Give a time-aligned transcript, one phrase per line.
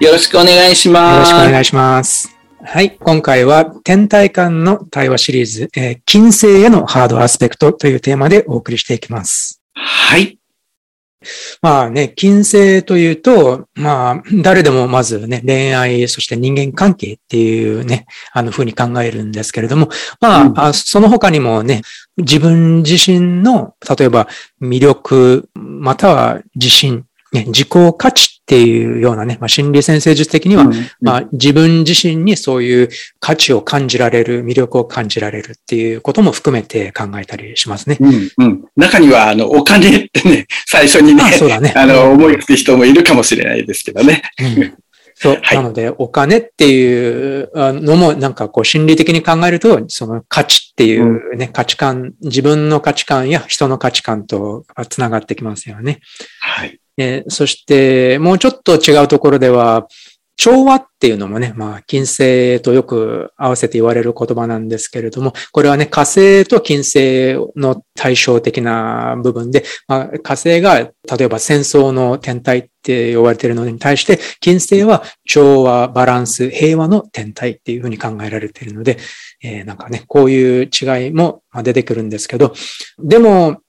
[0.00, 2.34] よろしくお願いしますよろしくお願いします
[2.66, 2.96] はい。
[2.98, 9.60] 今回は、天体間の対話シリーズ、えー、金星へのハードアスペクトというテーマでお送りしていきます。
[9.74, 10.38] はい。
[11.60, 21.82] まあね、金星というと、まあ、誰でもまずね、恋愛、そして人間関係っていうね、あの風に考えるんですけれども、まあ、うん、その他にもね、
[22.16, 24.26] 自分自身の、例えば
[24.62, 37.96] 魅力、または自信、ね、自己価値っていうようなね、まあ、心理先生術的には、うんうん、まあ、自分自身にそういう価値を感じられる、魅力を感じられるっていうことも含めて考えたりしますね。
[38.00, 44.22] うんうん、中には、あの、お金ってね、 最初にね、あそうだね あの、思いつく人もいるかもしれないですけどね。
[44.38, 44.74] うん
[45.16, 45.38] そう。
[45.40, 56.00] はい、なので、お金っていうのも、なんかこう、心理的に考えると、その価値っていうね、うん、価値観、自分の価値観や人の価値観と繋がってきますよね。
[56.40, 56.80] はい。
[56.96, 59.86] えそして、もうちょっと違うところでは、
[60.36, 78.98] 調和っていうのもね、まあ、金星とよく合わせて言われる言葉なんですけれども、これはね、火星と金星の対照的な部分で、まあ、火星が例えば戦争の天体って呼ばれているのに対して、金星は調和、バランス、平和の天体っていうふうに考えられているので、
[79.42, 82.54] えー、なんかね、こういう違いも出てくるんですけど、
[82.98, 83.60] でも、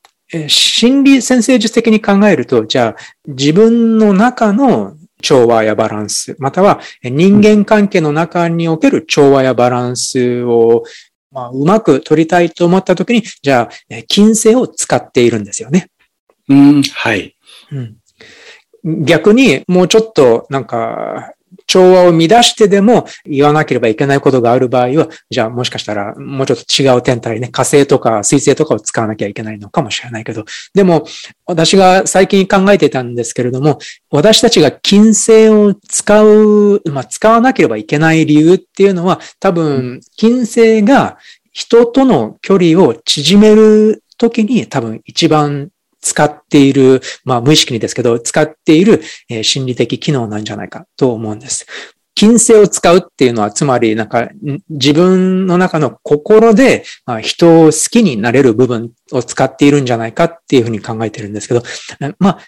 [0.48, 10.83] 心理先生術的に考えると、じゃあ自分の中の調和やバランス、または人間関係の中における調和やバランスを、
[11.32, 15.89] まあ、うまく取りたいと思ったときに、じゃあ、金星を使っているんですよね。
[16.48, 17.36] うん、はい。
[17.72, 21.33] うん、逆に、もうちょっと、なんか、
[21.67, 31.05] 調和を乱してでも言わなければいけないことがある場合は、じゃあもしかしたらもうちょっと違う天体ね、火星とか水星とかを使わなきゃいけないのかもしれないけど、でも
[31.45, 41.17] 私が最近考えてたんですけれども、私たちが金星を使う、まあ使わなければいけない理由っていうのは多分金星が
[41.52, 45.70] 人との距離を縮めるときに多分一番
[46.05, 51.66] 使っている、まあ無意識にですけど、使っている、え心理的機能なんじゃないかと思うんです。
[52.14, 54.30] 金星を使うっていうのは、つまり、なんか、
[54.70, 61.64] 自分の中の心で、あ、人を好きになれる部分を使っているんじゃないかっていうふうに考えてるんですけど、
[62.20, 62.39] まあ、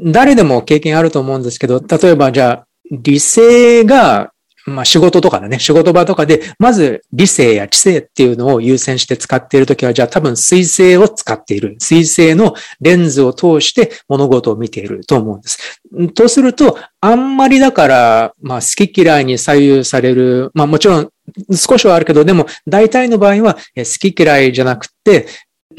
[0.00, 4.31] 誰でも経験あると思うんですけど、例えばじゃあ、理性が
[4.66, 11.76] まあ仕事とかでね、仕事場とかで、まず理性や知性っていうのを優先して使っているときは、じゃあ多分水星を使っている。
[11.78, 15.80] 水星のレンズを通して物事を見ていると思うんです。
[16.14, 21.10] とすると、あんまりだから、まあ好き嫌いに左右される、まあもちろん
[21.54, 25.26] 少しはあるけど、でも大体の場合は好き嫌いじゃなくて、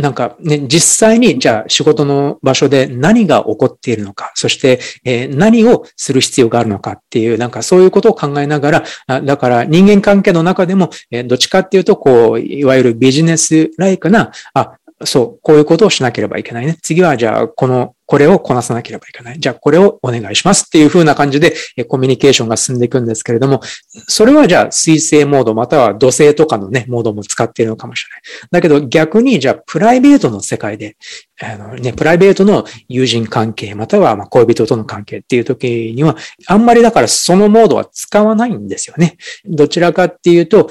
[0.03, 14.73] なんかね、実際にじゃあ仕事の場所で何が起こっているのか、そして、え、何をする必要があるのかっていう、なんかそういうことを考えながら、あだから人間関係の中でも、え、どっちかっていうと、こう、いわゆるビジネスライクな、あ、
[15.05, 16.77] そう、こういうことをしなければいけないね。
[16.81, 19.39] 次はじゃあ、このこれをこなさなければいけない。
[19.39, 21.55] じゃあこれをお願いしますっていう風な感じで
[21.87, 23.59] コミュニケーションが進んでいくんですけれども、
[24.07, 28.21] それはじゃあ水星モードまたは土星とかのね、モードも使っているのかもしれない。
[28.51, 30.95] だけど逆にじゃあプライベートの世界で、
[31.41, 39.17] あのね、プライベートの友人関係またはま恋人との関係っていう時には、あんまりだからそのモードは使わないんですよね。
[39.43, 40.69] どちらかっていうと、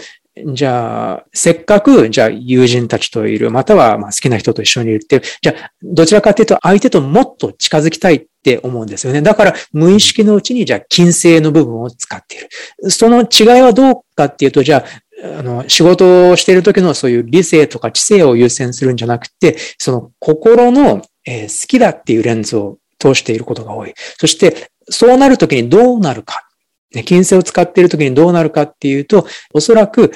[0.55, 9.21] じゃあ、せっかく、じゃあ友人たちといる、またはま好きな人と一緒にいるって、じゃあ、どちらかというと相手ともっと近づきたいって思うんですよね。
[9.21, 12.49] だから、無意識のうちに、じゃあ、金星の部分を使っている。
[12.91, 14.85] その違いはどうかっていうと、じゃ
[15.23, 23.93] あ、あの、仕事をしている時のそういう理性とか知性を優先するんじゃなくて、その心の、え、好きだっていうレンズを通していることが多い。
[24.19, 26.49] そして、そうなるときにどうなるか。
[26.95, 30.13] ね、金星を使っているときにどうなるかっていうと、おそらく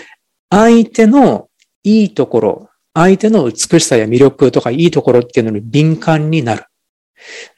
[0.50, 1.48] 相手の
[1.82, 6.64] いいところ、相手の美しさや魅力とかいいところっていうのに敏感になる。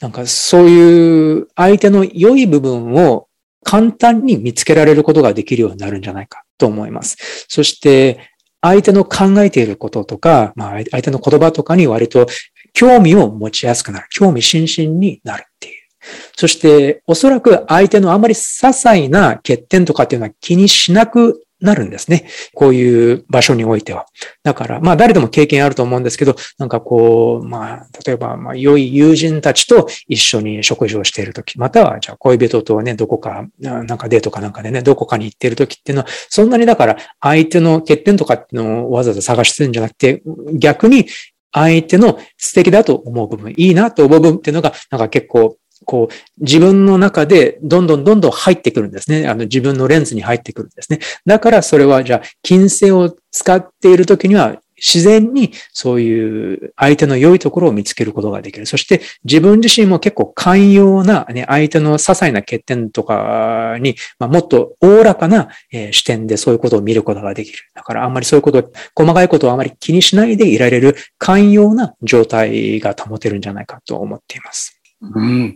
[0.01, 3.29] なんかそういう相手の良い部分を
[3.65, 7.47] 簡単に見つけられることができるようになるんじゃないかと思います。
[7.49, 8.19] そして
[8.61, 12.27] 相手の考えていることとか、まあ相手の言葉とかに割と
[12.73, 14.07] 興味を持ちやすくなる。
[14.11, 15.45] 興味津々になる。
[16.37, 22.29] そして、おそらく相手のあまり些細な欠点とかっていうのは気にしなくなるんですね。
[22.55, 24.07] こういう場所においては。
[24.45, 40.23] だから、まあ誰でも経験あると思うんですけど、なんかこう、まあ、例えば、まあ良い友人たちと一緒に食事をしているとき、または、じゃあ恋人とね、どこか、なんかデートかなんかでね、どこかに行っているときっていうのは、そんなにだから相手の欠点とかっていうのをわざわざ探してるんじゃなくて、
[40.55, 41.07] 逆に
[41.53, 49.29] 相手の素敵だと思う部分、いいなと思う部分っていうのが、なんか結構こう、自分の中でどんどんどんどん入ってくるんですね。
[49.29, 51.01] あの、自分のレンズに入ってくるんですね。
[51.27, 58.67] だからそれは、じゃあ、金星を使っているときには、自然にそういう相手の良いところを見つけることができる。
[58.67, 67.59] そして自分自身も結構寛容な、ね、相手の些細な欠点とかに、まあ、もっとおおらかな、えー、視点でそういうことを見ることができる。
[67.75, 74.78] だからあんまりそういうこと、細かいことをあまり気にしないでいられる寛容な状態が保てるんじゃないかと思っています。
[75.01, 75.55] うん。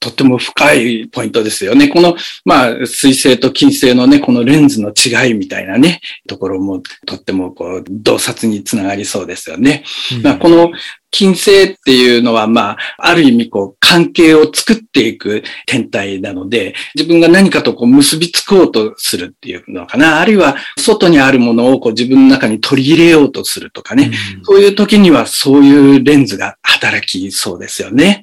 [0.00, 1.88] とっても深いポイントですよね。
[1.88, 9.82] この、まあ、水星と金星のね、このレンズの違いみたいなね、ところもとってもこう、洞察につながりそうですよね。
[10.16, 10.70] うん、まあ、この
[11.10, 20.20] 金星っていうのは、まあ、ある意味こう、関係を作っていく天体なので、自分が何かとこう、結びつこうとするっていうのかな。
[20.20, 24.12] あるいは、外にあるものをこう、自分の中に取り入れようとするとかね。
[24.38, 28.22] うん、そういう時には、そういうレンズが働きそうですよね。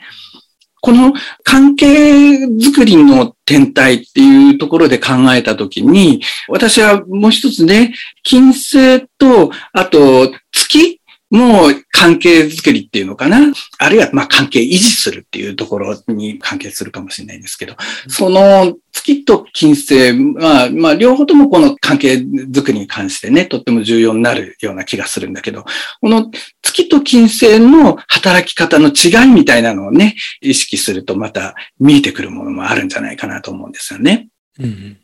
[0.85, 11.01] この関係づくりの天体っていうところで考えたときに、私はもう一つね、金星と、あと月
[11.35, 13.53] もう関係づくりっていうのかな？
[13.77, 17.75] あるいは、まあ関係維持するっていうところに関係するかもしれないんですけど、
[18.07, 25.65] その月と金星は、まあ両方ともこの関係づくりに関してね、とっても重要になるような気がするんだけど、
[26.01, 34.29] この月と金星の働き方の違いみたいなのをね、意識するとまた見えてくるものもあるんじゃないかなと思うんですよね。
[34.59, 34.97] うん。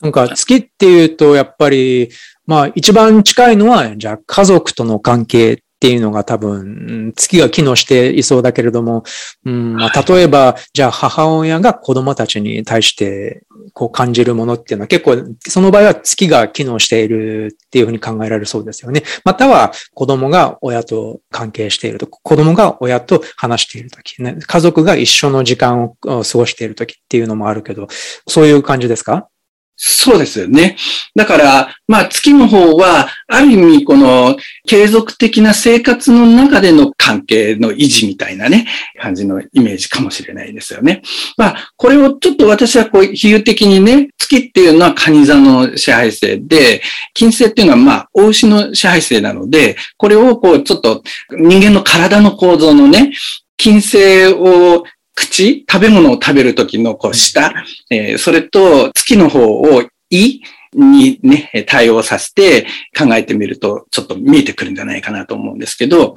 [0.00, 2.10] なんか月っていうと、やっぱり、
[2.46, 9.04] まあ一番近いのは、じゃあ家族との関係っていうのが多分、月が機能していそうだけれども、
[9.44, 13.42] うんまあ、例えば、じゃあ母親が子供たちに対して
[13.74, 19.02] こう感じるものっていうのは結構、その場合は月が機能しているっていうふうに考えられるそうですよね。
[19.26, 27.88] または子供が親と関係していると、子供が親と話しているとき、ね、家族が一緒の時間を過ごしているときっていうのもあるけど、
[28.26, 29.28] そういう感じですか？
[29.76, 30.76] そうですよね。
[31.14, 34.36] だから、まあ月の方は、ある意味この
[34.66, 38.66] 継続的な生活の中での関係の維持みたいなね、
[39.00, 41.02] 感じのイメージかもしれないですよね。
[41.36, 46.80] まあ、これをちょっと私はこう比喩的にね、月っていうのは蟹座の支配性で、
[47.12, 53.12] 金星っていうのはまあ、大牛の支配性なので、これをこうちょっと人間の体の構造のね、
[53.56, 57.52] 金星を口、食べ物を食べるときのこう舌、
[57.90, 60.40] えー、それと月の方を胃
[60.74, 62.66] にね、対応させて
[62.96, 66.14] 考えてみるとちょっと見えてくるんじゃないかなと思うんですけど、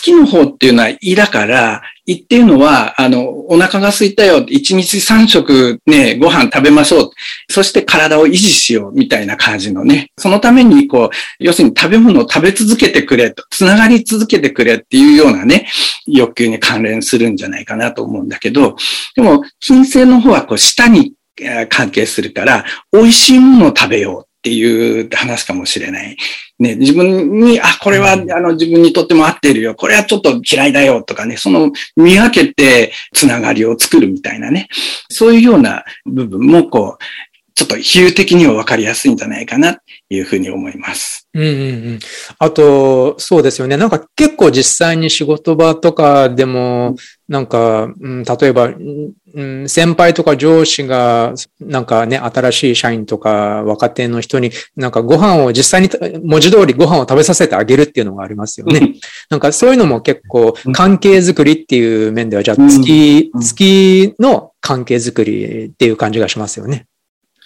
[0.00, 4.38] 月の方っていうのは胃だから、胃っていうのは、あの、お腹が空いたよ。
[4.48, 7.10] 一日三食ね、ご飯食べましょう。
[7.48, 8.92] そして体を維持しよう。
[8.92, 10.10] みたいな感じのね。
[10.16, 15.68] そのために、こう、要するに食べ物を食べ続けてくれと、つながり続けてくれっていうようなね、
[16.06, 18.76] 欲求に関連するんじゃないかなと思うんだけど、
[19.14, 21.12] でも、金星の方はこう、舌に
[21.68, 26.16] 関係するから、美味しいものを食べようっていう話かもしれない。
[26.58, 29.74] ね、自分に、あ、これは、あの、自分にとっても合ってるよ。
[29.74, 34.68] これはちょっと嫌いだよとかね、その見分けてつながりを作るみたいなね。
[35.10, 37.04] そういうような部分も、こう、
[37.54, 41.28] ちょっと比喩的には分かりやすいんじゃないかな、というふうに思います。
[41.34, 41.52] うんうんう
[41.92, 41.98] ん。
[42.40, 43.76] あと、そうですよね。
[43.76, 46.96] なんか結構実際に仕事場とかでも、
[47.28, 48.72] なんか、うん、例えば、
[49.32, 58.96] うん、先輩とか上司が、なんかね、新しい社員とか若手の人に、なんかご飯を実際に、文字通りご飯を食べさせてあげるっていうのがありますよね。
[59.30, 66.86] なんかそういうのも結構関係づくりっていう面では、じゃあ月、月の関係づくりっていう感じがしますよね。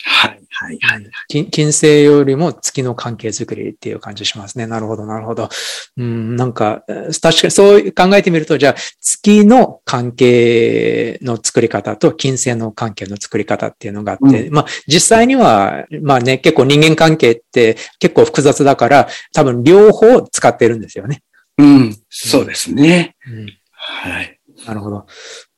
[0.02, 0.43] はい。
[0.56, 1.10] はい、はい。
[1.50, 4.68] 金星よりも月の関係づくりっていう感じしますね。
[4.68, 5.48] なるほど、なるほど。
[5.96, 6.84] うん、なんか、
[7.20, 21.22] 確かにそう考えてみると、じゃあ、月の関係の作り方と金星の関係の作り方っていうのがあって、うん、まあ、実際には、まあね、結構人間関係って結構複雑だから、多分両方使ってるんですよね。
[21.58, 23.16] うん、そうですね。
[23.26, 24.38] うん、はい。
[24.66, 25.06] なるほど。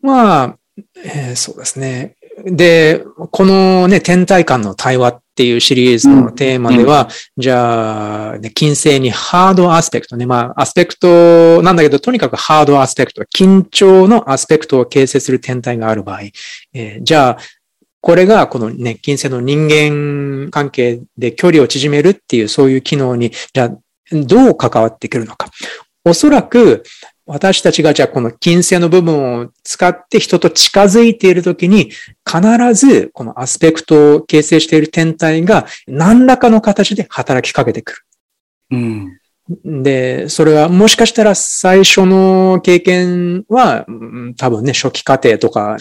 [0.01, 0.59] まあ、
[1.05, 2.16] えー、そうですね。
[2.45, 10.25] で、このね、天体間の対話っっていうシリーズのテーマでは、うん、じゃあ、ね、金星にハードアスペクトね。
[10.25, 16.21] まあ、アスペクトなんだけど、とにかくハードアスペクト、緊張のアスペクトを形成する天体がある場合、
[16.73, 17.39] えー、じゃあ、
[18.01, 23.71] これがこのね、金星の人間関係で距離を縮めるっていうそういう機能に、じゃあ、
[24.11, 25.51] どう関わってくるのか。
[26.03, 26.83] おそらく、
[27.27, 31.91] 私たちがじゃあこの金星の部分を使って人と近づいているときに、
[32.25, 37.99] 必ずこのアスペクトを形成している天体が何らかの形で働きかけてくる。
[38.71, 43.87] うん、で、それはもしかしたら最初の経験は
[44.37, 45.77] 多分ね、初期過程とか、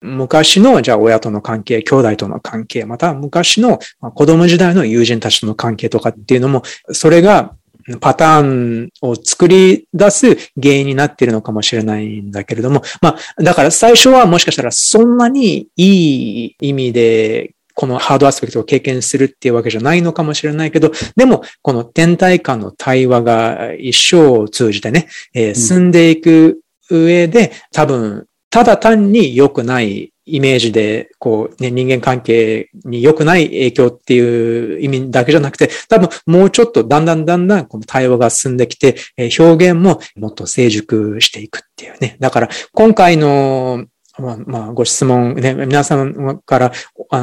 [0.00, 3.78] 昔の、じゃあ親との関係、兄弟との関係、また昔の
[4.14, 6.62] 子供時代の友人たちとの関係とかっていうのも、
[6.92, 7.56] それが
[8.00, 38.96] パターンを作り出す原因になっているのかもしれないんだけれども、まあ、だから最初はもしかしたらそんなにいい意味でこのハードアスペクトを経験するっていうわけじゃないのかもしれないけど、でも、この天体間の対話が一生を通じてね、えー、進んでいく上で、多分、ただ単に良くないイメージで、こうね、人間関係に良くない影響っていう意味だけじゃなくて、多分もうちょっとだんだんだんだんこの対話が進んできて、
[39.38, 42.16] 表現ももっと成熟していくっていうね。
[42.20, 43.86] だから今回の
[44.18, 46.72] まあ、まあ、ご質問ね、皆様から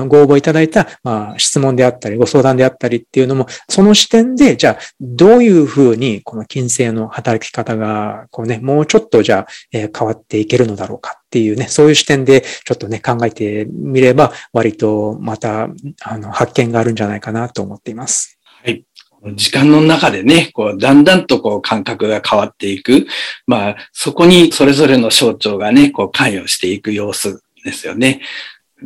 [0.08, 15.70] ご応募いただいた、まあ、質問であったり、ご相談であったりっていうのも、その視点で、じゃあ、どういうふうに、この金星の働き方が、こうね、もうちょっとじゃあ、えー、変わっていけるのだろうかっていうね、そういう視点で、ちょっとね、考えてみれば、割とまた、
[16.02, 18.40] あの、発見があるんじゃないかなと思っています。
[18.64, 18.86] はい
[19.34, 23.08] 時間の中でね、こう、だんだんとこう感覚が変わっていく。
[23.48, 28.22] まあ、そこにそれぞれの象徴がね、こう関与していく様子ですよね。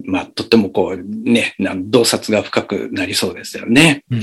[0.05, 4.03] まあ、とってもこう、ね、洞察が深くなりそうですよね。
[4.11, 4.21] うん、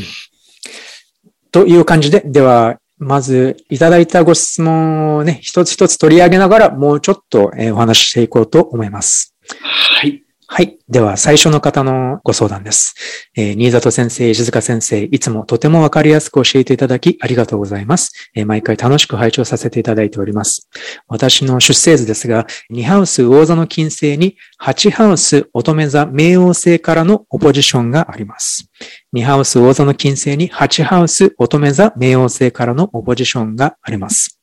[1.52, 9.34] という感じで、では、まずいただいたご質問をね、一つ一つ取り上げながら、もうちょっとお話ししていこうと思います。
[9.60, 10.25] はい。
[10.48, 10.78] はい。
[10.88, 12.94] では、最初の方のご相談です。
[13.36, 18.30] えー、新里先生、石塚先生、いつもとてもわかりやすく教えていただき、ありがとうございます。
[18.32, 20.68] えー、毎回楽しく拝聴させていただいております。
[21.08, 28.70] 私の出生図ですが、2ハウス魚座の金星に、8ハウス乙女座冥王星からのオポジションがあります。
[29.16, 34.40] 2ハウス魚座の金星に、8ハウス乙女座冥王星からのオポジションがあります。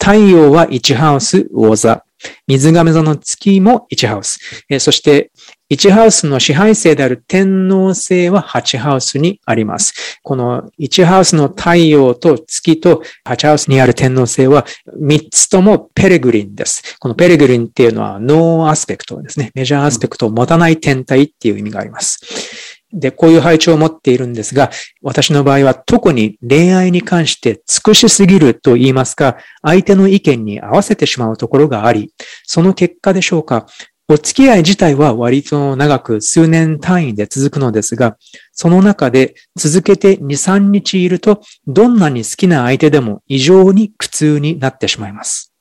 [0.00, 2.04] 太陽は1ハウス魚座、
[2.46, 4.64] 水亀座の月も1ハウス。
[4.68, 5.30] えそして、
[5.70, 10.18] 1ハウスの支配星である天王星は8ハウスにあります。
[10.22, 14.64] この1ハウスの太陽と月と8ハウスにある天王星は
[14.98, 16.98] 3つともペレグリンです。
[16.98, 19.50] このペレグリンっていうのはノーアスペクトですね。
[19.54, 22.77] メジャーアスペクトを持たない天体っていう意味があります。
[22.92, 24.70] で、こういう配置を持っているんですが、
[25.02, 32.12] 私の場合は特に恋愛に関して尽くしすぎると言いますか、相手の意見に合わせてしまうところがあり、
[32.44, 33.66] その結果でしょうか、
[34.10, 38.16] お付き合い自体は割と長く数年単位で続くのですが、
[38.52, 45.52] その中で続けて2、3日いると、どんなに好きな相手でも異常に苦痛になってしまいます。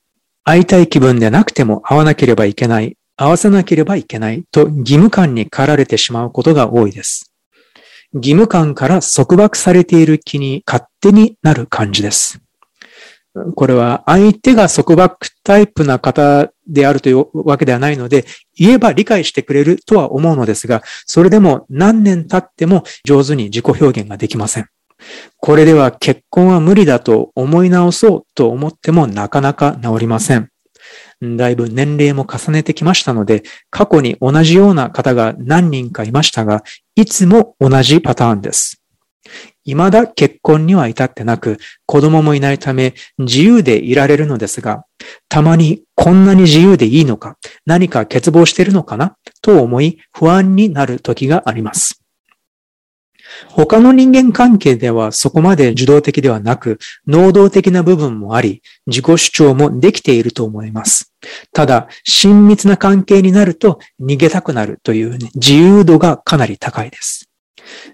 [0.46, 7.34] 会いたい気分でなくても会わなければいけない合わせなければいけないと義務感に駆られてしまうことが多いです。
[8.14, 12.40] 義務感から束縛されている気に勝手になる感じです。
[13.56, 24.68] これは相手が束縛タイプな方であるというわけではないので、言えば理解してくれるとは思うのですが、それでも何年経っても上手に自己表現ができません。
[25.38, 30.50] これでは結婚は無理だと思い直そうと思ってもなかなか治りません。
[31.22, 36.64] だいぶ年齢も重ねてきましたので、過去に同じような方が何人かいましたが、
[36.96, 38.82] いつも同じパターンです。
[39.66, 44.86] 未だ結婚には至ってなく、子供もいないため自由でいられるのですが、
[45.28, 52.02] たまにこんなに自由でいいのか、何か欠乏しているのかなと思い不安になる時があります。
[53.50, 61.14] 他の人間関係ではそこまで受動的ではなく、能動的な部分もあり、自己主張もできていると思います。
[61.54, 67.30] ただ、親密な関係になると逃げたくなるという、ね、自由度がかなり高いです。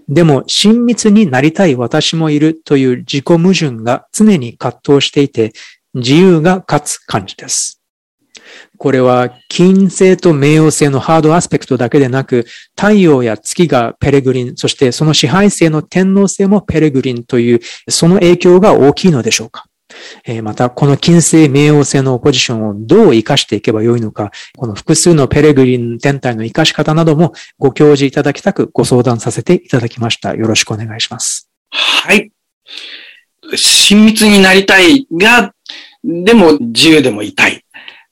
[0.08, 5.54] でも、親密になりたい私もいるという自己矛盾が常に葛藤していて、
[5.94, 7.83] 自由が勝つ感じです。
[8.84, 19.68] これは金星と冥王星のハードアスペクトだけでなく、太陽や月がペレグリン、そしてその支配星の天皇星もペレグリンという、その影響が大きいのでしょうか。
[20.26, 30.36] えまた、この金星冥王星のポジションをどう活かしていけばよいのか、この複数のペレグリン天体の活かし方などもご教示いただきたくご相談させていただきました。
[30.36, 31.50] よろしくお願いします。
[31.70, 32.32] はい。
[33.56, 35.54] 親密になりたいが、
[36.04, 37.63] でも自由でもいたい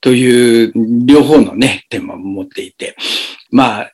[0.01, 0.73] という
[1.05, 2.95] 両方のね、テーマを持っていて、
[3.51, 3.91] まあ、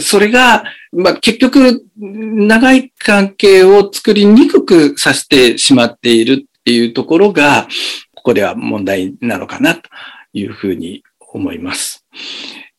[0.00, 7.68] それが、まあ、結局、長い関係を作りにくくさせてしまっているっていうところが、
[8.14, 9.82] ここでは問題なのかなと
[10.32, 12.04] いうふうに思います。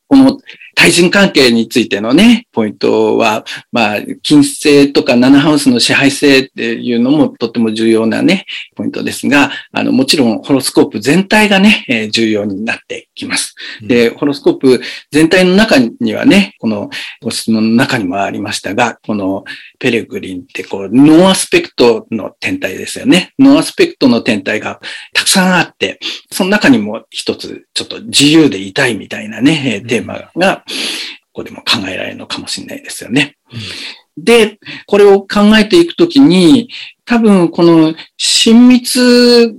[0.07, 0.37] この
[0.75, 13.55] 対人関係についてのね、ポイントは、まあ、金星とか七ハウスの支配星っていうのもとっても重要なね、ポイントですが、あの、もちろんホロスコープ全体がね、えー、重要になってきます。
[13.81, 16.89] で、ホロスコープ全体の中にはね、この
[17.21, 19.45] ご質問の中にもありましたが、この
[19.79, 23.33] ペレグリンってこう、ノーアスペクトの天体ですよね。
[23.39, 24.81] ノーアスペクトの天体が
[25.13, 25.99] たくさんあって、
[26.31, 33.37] その中にも一つちょっと自由でいたいみたいなね、テーマがここでも考えられるのかもしれないですよね。
[34.17, 36.69] うん、で、これを考えていくときに、
[37.05, 39.53] 多分この親密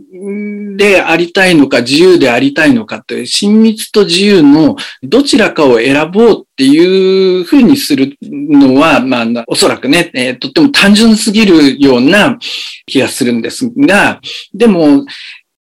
[0.77, 12.37] でありたいのか自由でありたいのかという親密と自由のどちらかを選ぼうっていうふうにするのは、まあ、おそらくね、えー、とっても単純すぎるような
[12.87, 14.21] 気がするんですが、
[14.53, 15.05] でも、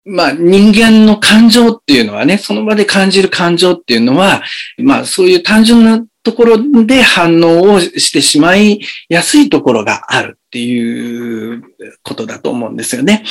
[0.05, 4.43] まあ人間の感情っていうのはね、その場で感じる感情っていうのは、
[4.77, 10.39] まあそういう単純なところで反応をしてしまいやすいところがある。
[10.55, 11.63] っていう
[12.01, 13.25] ことだと思うんですよね。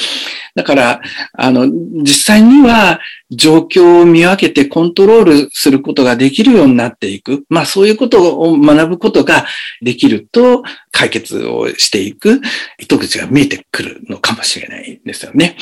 [0.54, 1.00] だから、
[1.32, 3.00] あの、実際には
[3.30, 7.44] 状況を見分けてコントロールすることができるようになっていく。
[7.48, 9.46] まあそういうことを学ぶことが
[9.80, 10.62] できると
[10.92, 12.40] 解決をしていく
[12.78, 15.56] 糸口が見えてくるのかもしれないですよね。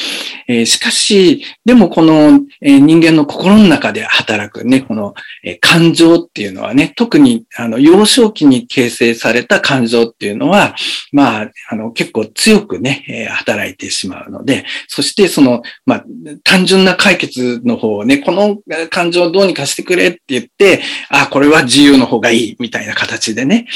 [0.48, 10.74] えー、しかし、でもこの、えー、人間の心の中で働くね、この、えー、感情っていうのはね、特にあの幼少期に形成された感情っていうのは、
[11.12, 16.04] まあ、あの結構強くね、え働いてしまうので、そしてその、まあ、
[16.44, 18.58] 単純な解決の方をね、この
[18.90, 23.66] 感情をどうにかしてくれって言って、あ、これは自由の方がいいみたいな形でね、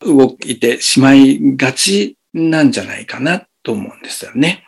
[0.00, 4.64] 動いてしまいがちなんじゃないかなと思うんですよね。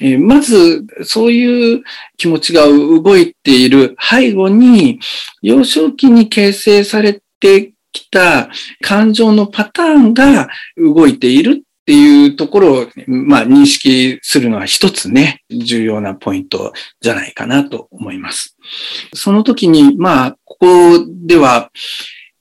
[0.00, 1.82] えー、まず、そういう
[2.16, 5.00] 気持ちが動いている背後に、
[5.42, 18.58] 幼少期に形成されてきた感情のパターンが動いているっていうところを、まあ、認識するのは一つね、重要なポイントじゃないかなと思います。
[19.14, 20.66] その時に、まあ、ここ
[21.08, 21.70] では、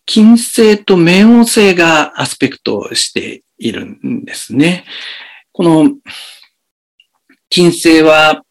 [0.05, 4.83] 金星と冥王星がアスペクトしているんですね。
[5.53, 5.91] この、
[7.47, 8.43] 金星は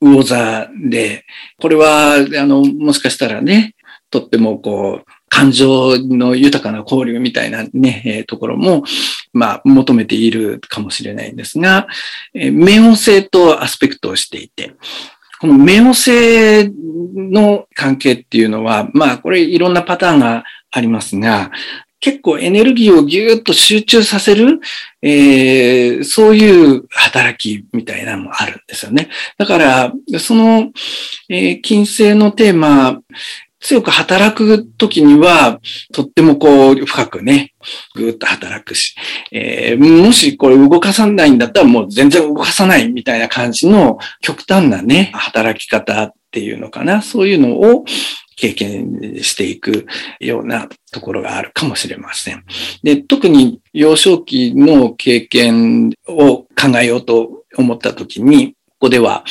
[0.00, 1.26] 魚座で、
[1.60, 3.74] これは、あの、もしかしたらね、
[4.10, 8.84] とってもこう、感情の豊かな交流みたいなね、えー、ところも、
[9.32, 11.86] まあ、求めているかもしれないんですが、
[12.34, 14.74] えー、冥王星とアスペクトをしていて、
[15.40, 16.72] この冥王星
[17.14, 21.50] の関係っていうのは、まあ、これいろんなパターンがありますが、
[22.00, 24.60] 結構エネルギーをぎゅーっと集中させる、
[25.02, 29.08] えー、そういう働きみたいなのもあるんですよね。
[29.36, 30.70] だから、その、
[31.28, 33.00] えー、金星のテーマ、
[33.60, 35.60] 強く働くときには、
[35.92, 37.54] とってもこう、深くね、
[37.94, 38.94] ぐーっと働くし、
[39.32, 47.84] えー、もしこれ動かさないんだったらもう全然動かさないみたいな感じの極端なね、働き方っていうのかな、そういうのを
[48.36, 49.86] 経験していく
[50.20, 52.44] ようなところがあるかもしれません。
[52.84, 56.46] で、特に幼少期の経験を考
[56.80, 59.24] えようと思ったときに、ここでは、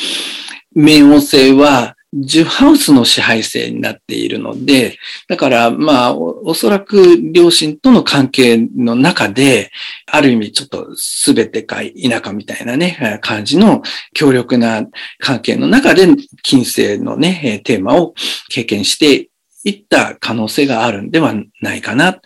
[0.76, 9.70] 冥王星は10ハウスの支配性になっているので、だからまあお、そらく両親との関係の中で、
[10.06, 10.88] ある意味ちょっと
[11.24, 13.82] 全てか田舎みたいなね、感じの
[14.14, 14.86] 強力な
[15.18, 16.06] 関係の中で、
[16.42, 18.14] 金星のね、テーマを
[18.48, 19.28] 経験して
[19.64, 22.20] いった可能性があるんではないかな。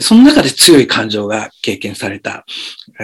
[0.00, 2.46] その中で強い感情が経験された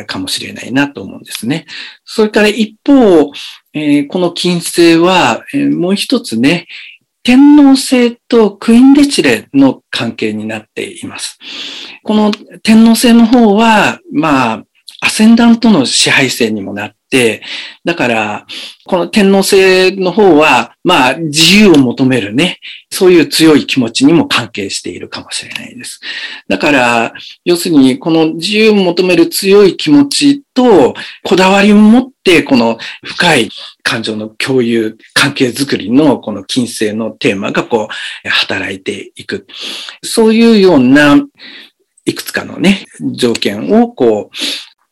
[0.07, 1.67] かもしれないなと思うんですね。
[2.05, 3.33] それから一方、
[3.75, 6.67] えー、この金星は、えー、もう一つね、
[7.25, 11.39] 天皇星とクイーンレチレの関係になっています。
[12.03, 12.31] この
[12.63, 14.65] 天皇星の方は、まあ、
[15.01, 16.93] アセンダントの支配性にもなっ、
[17.85, 18.46] だから、
[18.87, 22.59] この天皇制の方は、まあ、自由を求めるね、
[22.90, 26.00] そういう強い気持ちにも関係しているかもしれないです。
[26.48, 27.12] だから、
[27.44, 33.50] 要するに、この自由を求める強い気持ちと、こだわりを持って、この深い
[33.83, 37.88] 感情の共有、関係づくりのこの金星のテーマがこ
[38.24, 39.46] う、働いていく。
[40.03, 41.16] そういうような、
[42.07, 44.37] いくつかのね、条件をこう、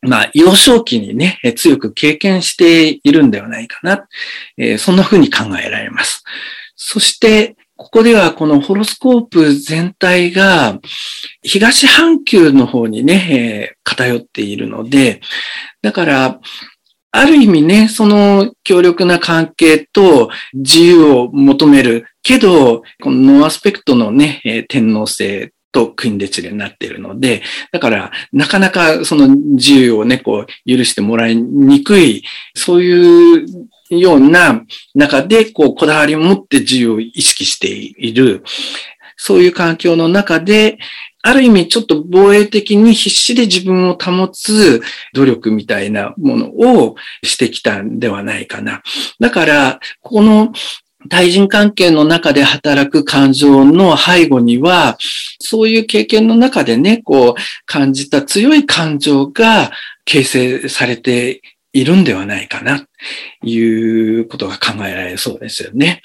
[0.03, 4.07] まあ、幼少期にね、強く経験しているんではないかな。
[4.57, 6.23] えー、そんな風に考えられます。
[6.75, 10.79] そして、ここではこのホロスコープ全体が
[11.41, 15.21] 東半球の方にね、えー、偏っているので、
[15.81, 16.39] だから、
[17.15, 27.41] ある意味ね、その強力な関係と自由を求めるけど、このノーアスペクトのね、天王星とクインデチレになっているので、
[27.73, 32.23] だから、なかなかその自由をね、こう、許してもらいにくい、
[32.55, 34.63] そういうような
[34.95, 38.43] 中で、こう、こだわりを持って自由を意識している、
[39.17, 40.77] そういう環境の中で、
[41.25, 44.81] ある意味ちょっと防衛的に必死で自分を保つ
[45.13, 48.83] 努力みたいなものをしてきたんではないかな。
[49.21, 50.51] だから、この
[51.09, 54.97] 対人関係の中で働く感情の背後には、
[55.39, 57.35] そういう経験の中でね、こう
[57.65, 59.71] 感じた強い感情が
[60.05, 61.41] 形成されて
[61.73, 62.87] いるんではないかな、
[63.43, 66.01] いうことが考えられそうですよね。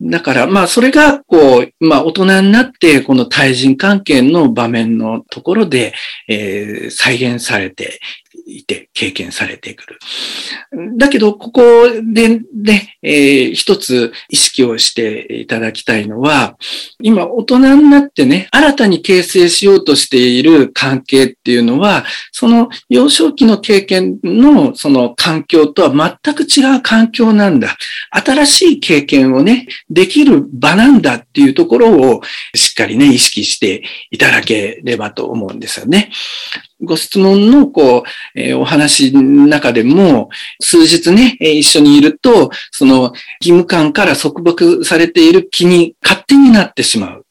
[0.00, 5.94] だから、まあ、それが、こう、まあ、大人になって、この対人関係の場面のところで、
[6.28, 8.00] えー、再現されて
[8.46, 9.98] いて経験されてくる。
[10.96, 11.62] だけど、ここ
[12.02, 16.56] でね、えー、一つ意識をしていただきたいのは、
[17.02, 27.76] 今大人になってね、新たに形成しようとしている関係っていうのは、その幼少期の経験のその環境とは全く違う環境なんだ。
[28.10, 32.20] 新しい経験をね、できる場なんだっていうところを
[32.54, 36.10] しっかりね、意識していただければと思うんですよね。
[36.82, 40.28] ご質問の、こう、えー、お話の中でも、
[40.60, 47.26] 数日ね、一緒にいると、その義務感から束縛されている気に勝手になってしまう。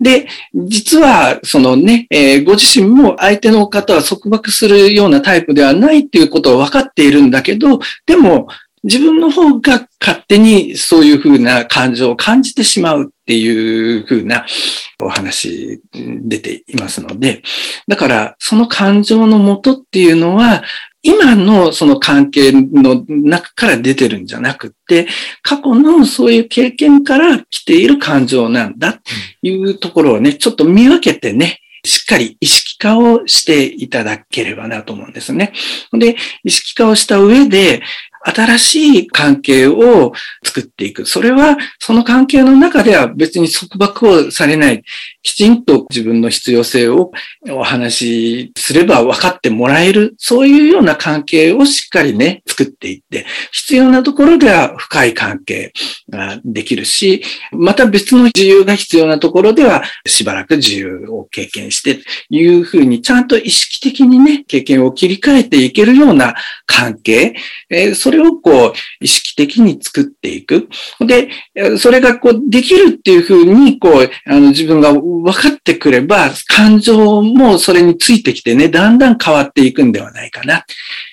[0.00, 8.48] で、実は、そのね、えー、ご自身も相手の方は束縛するようなタイプではないっていうことは分かっているんだけど、でも、
[8.82, 14.46] 自分の方が勝手にそういうふうな感情を感じてしまうっていうふうな
[15.02, 17.42] お話出ていますので、
[17.88, 20.62] だからその感情のもとっていうのは、
[21.02, 25.08] 今のその関係の中から出てるんじゃなくて、
[25.42, 35.52] 過去のそういう経験から来ている感情なんだっていうところをね、ちょっと見分けてね、しっかり意識化をしていただければなと思うんですね。
[35.92, 37.82] で、意識化をした上で、
[38.22, 40.12] 新しい関係を
[40.44, 41.06] 作っていく。
[41.06, 44.82] それは、その関係の中では別に束縛をされない。
[45.22, 47.12] きちんと自分の必要性を
[47.50, 50.14] お話しすれば分かってもらえる。
[50.18, 55.72] そういうような関係をしっかりね、作っていって、必要なところでは深い関係
[56.10, 66.34] ができるし、また別の自由が必要なところではしばらく自由を経験して、いうふうにちゃんと意識的にね、経験を切り替えていけるような
[66.66, 67.34] 関係、
[67.70, 70.68] えーそれをこう、意識的に作っていく。
[71.00, 71.30] で、
[71.78, 80.64] それがこう、できるっていうふうに、こう、あの、自分が分かってくれば、感情もそれについてきてね、だんだん変わっていくんではないかな。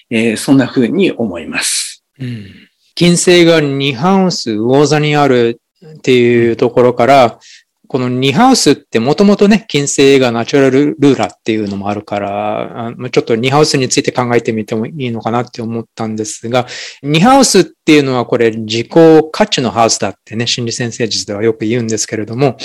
[0.09, 2.03] えー、そんなふうに思います。
[2.19, 2.47] うん。
[2.95, 7.39] 金星が2ハウス魚座にあるっていうところから、
[7.87, 16.67] この2ハウスってもともとね、金星がナチュラルルーラーっていうのもあるから、ちょっと2ハウスについて考えてみてもいいのかなって思ったんですが、
[17.03, 18.89] 2ハウスっていうのはこれ自己
[19.31, 22.57] 価値のハウスだってね、心理先生術ではよく言うんですけれども、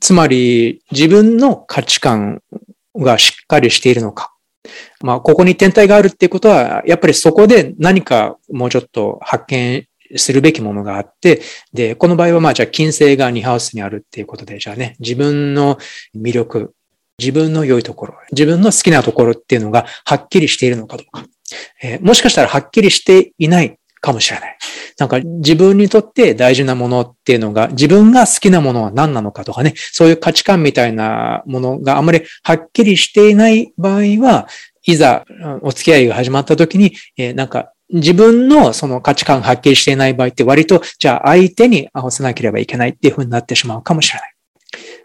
[0.00, 2.42] つまり自分の価値観
[2.94, 4.34] がしっかりしているのか。
[5.00, 11.42] まあ、ここに天体があるっていうことは、やっぱりそこで何かもうちょっと発見するべきものがあって、
[11.72, 15.78] で、この場合はまあじゃあ金星が2ハウスにあるっていうことで、じゃあね、自分の
[16.16, 16.74] 魅力、
[17.18, 21.24] 自分の良いところ、自分の好きなところっていうのがはっきりしているのかどうか。
[21.82, 24.58] えー、もしかしたらはっきりしていないかもしれない。
[24.98, 34.48] なんか自分にとって大事なものっていうのが、自分が好きなものは何なのかとかね、そういう価値観みたいなものがあまりはっきりしていない場合は、
[34.86, 35.24] いざ
[35.60, 44.37] お付き合いが始まった時に、えー、なんか自分のその価値観がはっきりしていない場合って割と、じゃあ相手に合わせなければいけないっていうふうになってしまうかもしれない。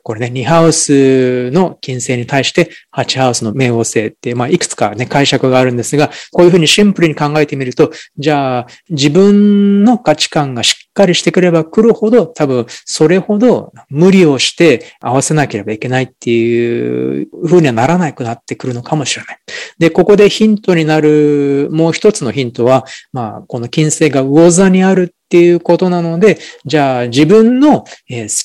[0.03, 19.37] これね、2ハウスの金星に対して8ハウスの冥王星って、まあ、いくつかね、解釈があるんですが、こういうふうにシンプルに考えてみると、じゃあ、自分の価値観がしっかりしてくれば来るほど、多分、それほど無理をして合わせなければいけないっていうふうにはならなくなってくるのかもしれない。
[19.79, 27.85] で、ここでヒントになる、もう一つのヒントは、まあ、この金星が魚座にあるっていうことなので、じゃあ自分の好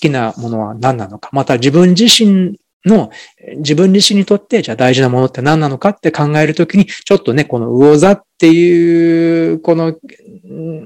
[0.01, 3.11] きなものは何なのか、また自分自身の
[3.59, 9.97] 自分自身にとってじゃあ大事なものって何なのかって考えるときに、ちょっとね、この魚座っていう、この、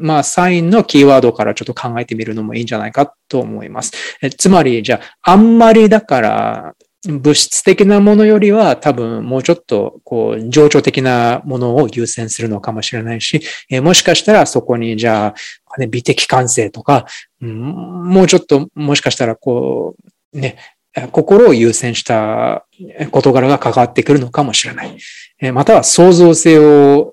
[0.00, 3.92] まあ、サインのキーワードからちょっと考えてみるのもいいんじゃないかと思います。
[4.22, 6.74] えつまり、じゃあ、あんまりだから、
[7.08, 15.34] 物質的なものよりは多分もうちょっとこう情緒的なものを優先するのかもしれないし、えもしかしたらそこにじゃ
[15.66, 17.06] あ、ね、美的感性とか、
[17.40, 19.96] うん、もうちょっともしかしたらこ
[20.32, 20.58] う、ね、
[21.10, 22.66] 心を優先した
[23.10, 24.96] 事柄が関わってくるのかもしれない。
[25.52, 27.11] または創造性を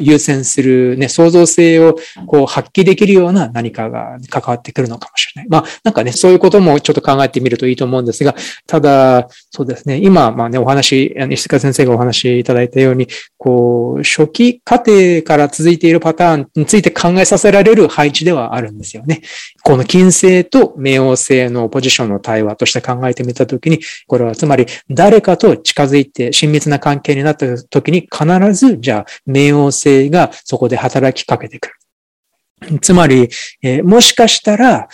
[0.00, 5.48] 優先するね、創造性をこう発揮できるような何かが関わってくるのかもしれない。
[5.48, 8.34] まあ、なんかね、そういうこともちょっと考えてみるといいと思うんですが、
[8.66, 13.08] ただ、そうですね、今、まあね、お話、石塚先生がお話しいただいたように、
[13.38, 19.22] こう、初期過程から続いているパターンについて考えさせられる配置ではあるんですよね。
[19.62, 32.78] この金星と冥王星のポジションの対話として考えてみたときに、これはつまり誰かと近づいて親密な関係になったときに必ず、じゃあ、冥王能性がそこで働きかけてくる。
[32.80, 33.28] つまり、
[33.62, 34.88] えー、もしかしたら、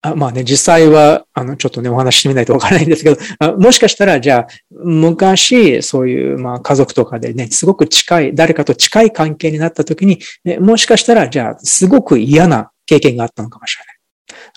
[0.00, 13.97] あまあね、実際は、あの、ちょっとね、お話してみないとわからないんですけど、あもしかしたら、じゃあ、昔、そういう、まあ、家族とかでね、すごく近い、誰かと近い関係になった時に、ね、もしかしたら、じゃあ、すごく嫌な経験があったのかもしれない。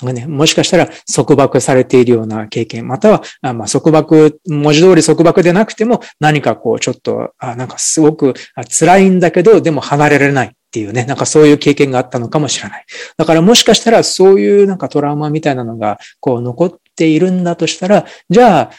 [0.01, 8.33] なんかね、もしかしたら束縛されているような経験、または、あまあ、束縛、文字通り束縛でなくても、何かこう、ちょっと、あなんかすごく
[8.79, 10.55] 辛いんだけど、でも離れられない。
[10.71, 12.85] っていうね、なんかそういう経験があったのかもしれない。
[13.17, 18.71] だからもしかしたらそういうなんかトラウマみたいなのがこう残っているんだとしたら、じゃあ、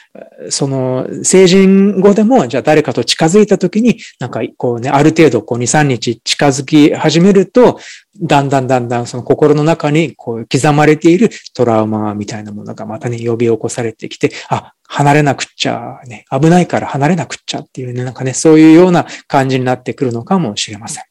[0.51, 7.79] その成人後でも、じゃあ誰かと近づいた時に、なんかこうね、ある程度こう2、3日近づき始めると、
[8.21, 21.05] だんだんだんだんその心の中にこう刻まれているトラウマみたいなものがまたね、呼び起こされてきて、あ、離れなくっちゃ、ね、危ないから離れなくっちゃっていうね、なんかね、そういうような感じになってくるのかもしれません。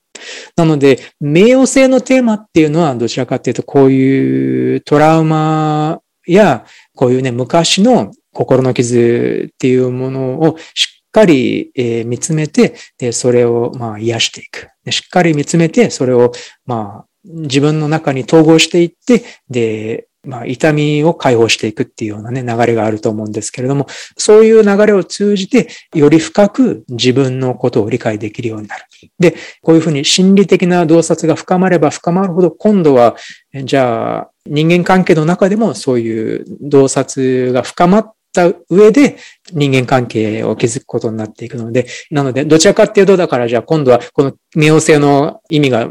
[0.56, 14.70] なので、名誉性のテーマっていうのはどちらかっていうと、こういうトラウマや、こういうね、昔の心の傷っていうものをしっかり、え見つめて、で、それをまあ癒していく。
[14.92, 16.32] しっかり見つめて、それを
[16.66, 28.86] まあ自分の中に統合していって、で、まあ、痛みを解放していくっていうようなね、流れがあると思うんですけれども、そういう流れを通じて、より深く自分のことを理解できるようになる。
[29.20, 33.16] で、こういうふうに心理的な洞察が深まれば深まるほど、今度は、
[33.64, 39.18] じゃあ、人間関係の中でもそういう洞察が深まった上で
[39.54, 45.90] 人間関係を築くことになっていくので、なので、どちらかっていうと、だからじゃあ今度はこの冥王星の意味が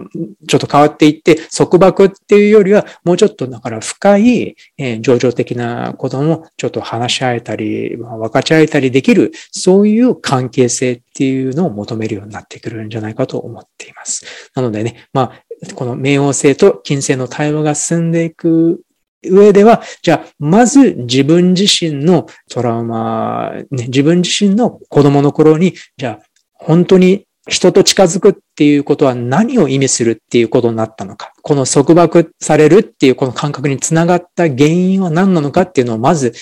[0.48, 14.50] ちょっと変わっていって、束縛っていうよりは、もうちょっとだから深い、えー、情緒的なこともちょっと話し合えたり、まあ、分かち合えたりできる、そういう関係性っていうのを求めるようになってくるんじゃないかと思っています。
[14.54, 18.82] なのでね、まあ、この冥王星と金星の対話が進んでいく
[19.22, 31.32] 上では、じゃあ、まず自分自身のトラウマ、ね、自分自身の子供の頃に、じゃあ、本当に人と近づくっていうことは何を意味するっていうことになったのか。
[31.42, 36.32] この束縛されるっていうこの感覚につながった原因は何なのかっていうのをまず、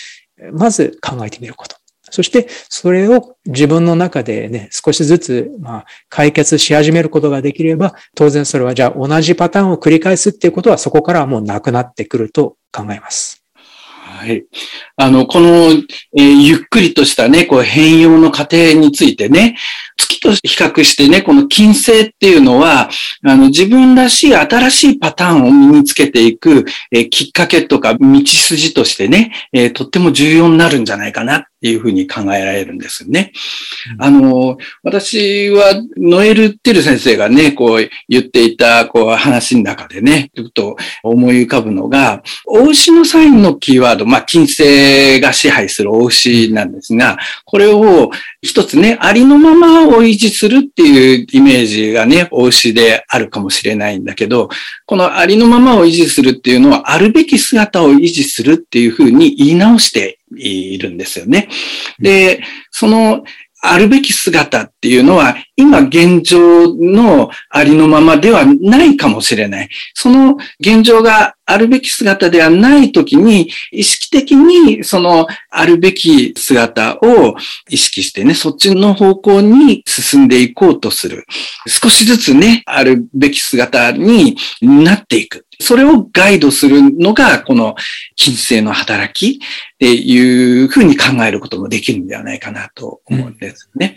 [0.52, 1.77] まず考えてみること。
[2.10, 13.42] そして、それを自分の中でね、少しずつ、まあ、解決し始めることができれば、当然それはじゃあ同じパターンを繰り返すっていうことはそこからはもうなくなってくると考えます。
[14.18, 14.46] はい。
[14.96, 15.48] あの、この、
[16.16, 19.56] えー、ゆっくりとしたね、こう変容の過程についてね、
[19.96, 22.90] 月と比較してね、この金星っていうのは、
[23.24, 33.32] あの、自分らしい新しいパターンを身につけていく、えー、きっかけとか道筋としてね、えー、とっても重要になるんじゃないかないうふうに考えられるんですよね。
[33.98, 48.10] うん、あの、私は、ノエル・テル先生がね、こう言っていた、こう話の中でね、ちょっと思い浮かぶのが、お牛のサインのキーワード、まあ、金星が支配するお牛なんですが、これを
[48.42, 54.48] 一つね、ありのままを維持するっていうイメージがね、お牛であるかもしれないんだけど、
[54.86, 61.48] このありのままを維持するっていうのは、あるべき姿を維持するっていうふうに言い直しているんですよね。
[61.98, 63.24] で、その
[63.60, 69.68] あるべき姿っていうのは、今現状のありのままではないかもしれない。
[69.94, 77.34] その現状があるべき姿ではないときに、意識的にそのあるべき姿を
[77.70, 81.24] 意識してね、そっちの方向に進んでいこうとする。
[81.66, 85.46] 少しずつね、あるべき姿になっていく。
[85.60, 87.74] それをガイドするのが、この
[88.14, 93.96] 金星の働きっていうふうに考えることもできるんではないかなと思うんですね。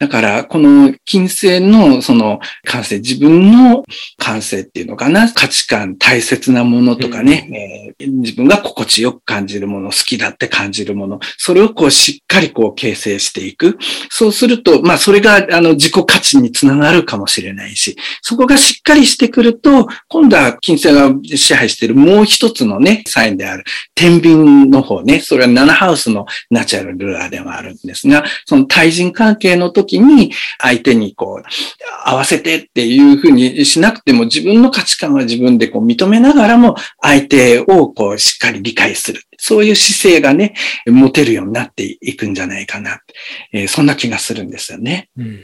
[0.00, 3.84] うん、だから、この金星のその感性、自分の
[4.18, 13.78] 感性っていうのかな、価値観、大切なものとかね、うん、えー、自分が心地よく感じるもの、好きだって感じるもの、それをこうしっかりこう形成していく。
[14.10, 31.44] そうすると、まあそれがあの自己価値につながるかもしれないし、そこがしっかりしてくると、今度は金星星が支配しているもう一つのね、サインである、天秤の方ね、それは7ハウスのナチュラルルーラーではあるんですが、その対人関係の時に相手にこう、
[32.04, 36.63] 合わせてっていうふうにしなくても自分の価値観は自分でこう認めながらも
[37.00, 39.22] 相手をこうしっかり理解する。
[39.38, 40.54] そういう姿勢がね、
[40.86, 43.00] 持てるようになっていくんじゃないかな。
[43.52, 45.10] えー、そんな気がするんですよね。
[45.16, 45.40] うん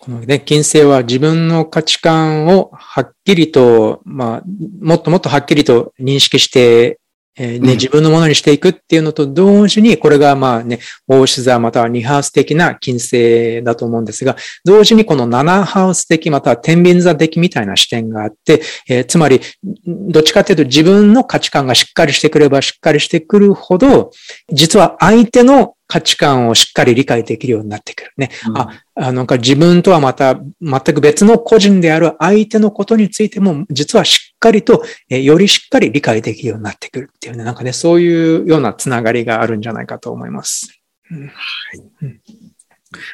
[0.00, 4.42] このね、金星は自分の価値観をはっきりと、まあ、
[4.80, 7.00] もっともっとはっきりと認識して、
[7.38, 19.40] えー、ね、自分のものにしていくっていうのと同時に、これがまあね、大志座または2ハウス的な金星だと思うんですが、同時にこの7ハウス的または天秤座的みたいな視点があって、えー、つまり、
[19.84, 24.10] どっちかっていうと自分の価値観がしっかりしてくればしっかりしてくるほど、
[24.52, 28.30] 実は相手の価値観をしっかり理解できるようになってくるね。
[28.48, 40.80] うん、あ、あの、自分とはまた全く別の個人である相手のことについても、実はしっかりと、えよりしっかり理解できるようになってくるっていうね、なんかね、そういうようなつながりがあるんじゃないかと思います。
[41.10, 41.32] うん、は
[41.74, 41.78] い。
[42.02, 42.20] うん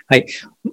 [0.07, 0.27] はい。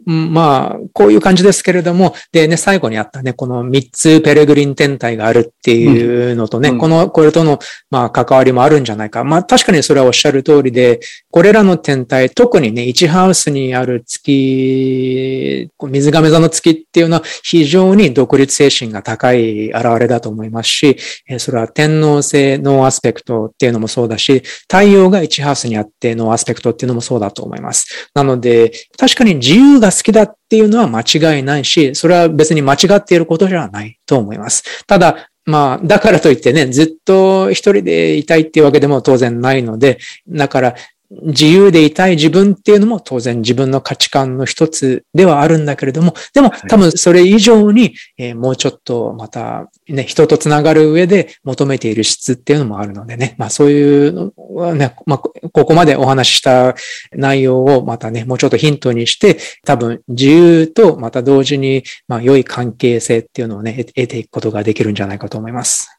[0.05, 7.59] まあ、こういう感じですけれども、でね、最後にあったね、この3つペレグリン天体があるっていうのとね、うん、この、これとの、
[7.89, 9.23] まあ、関わりもあるんじゃないか。
[9.23, 20.97] まあ、確かにそれはおっしゃる通りで、これらの天体、特にね、1ハウスにある月、水瓶座の月っていうのは非常に独立精神が高い現れだと思いますし、
[21.37, 28.09] それは天王星ノーアスペクトっていうのもそうだし、太陽が1ハウスにあってノーアスペクトっていうのもそうだと思います。
[28.13, 34.85] なので、確かに自由が好きだっていうのは間違いないし、それは別に間違っていることじゃないと思います。
[34.85, 40.75] ただ、まあ、だからといってね、ずっと一人でいたいっていうわけでも当然ないので、だから
[41.23, 55.31] 自由でいたい自分っていうのも当然自分の価値観の一つではあるんだけれども、でも多分それ以上に、えもうちょっとまたね、人とつながる上で求めている質っていうのもあるのでね、まあそういうのはね、まあこ
[55.65, 56.75] こまでお話しした
[57.11, 65.89] 内容をまたね、もうちょっとヒントにして、多分自由とまた同時に、まあ良い関係性っていうのをね、得ていくことができるんじゃないかと思います。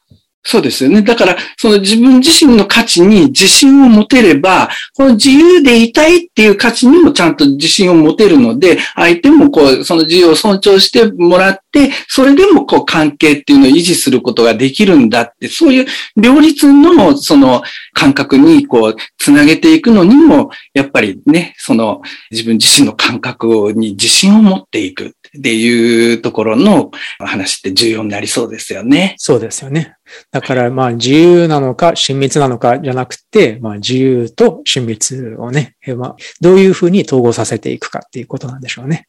[0.45, 1.01] そうですよね。
[1.01, 15.85] だから、その自分自身の価値に自信を持てれば、この自由でいたいっていう価値にもちゃんと自信を持てるので、相手もこう、その自由を尊重してもらって、それでもこう関係っていうのを維持することができるんだって、そういう
[16.17, 22.01] 両立のその感覚にこう、つなげていくのにも、やっぱりね、その
[22.31, 29.15] 自分自身の感覚に自信を持っていくっていうところの話って重要になりそうですよね。
[29.17, 29.95] そうですよね。
[30.31, 39.07] だからまあ自由なのか親密なのかじゃなくて、まあ自由と親密をね、まあ、どういうふうに統合させていくかっていうことなんでしょうね。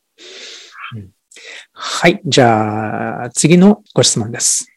[1.72, 2.20] はい。
[2.24, 4.74] じゃあ次のご質問です。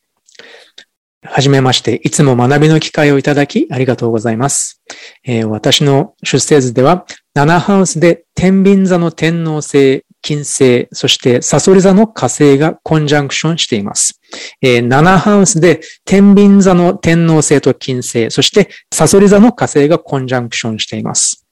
[1.29, 4.81] はじめまして、いつも学びの機会をいただきありがとうございます。
[5.23, 7.05] えー、私の出生図では、
[7.35, 14.19] 7ハウスで天秤座の天皇星、金星、そしてサソリ座の火星がコンジャンクションしています。
[14.61, 21.47] えー、7ハウスで天秤座の天皇星と金星、そしてサソリ座の火星がコンジャンクションしています。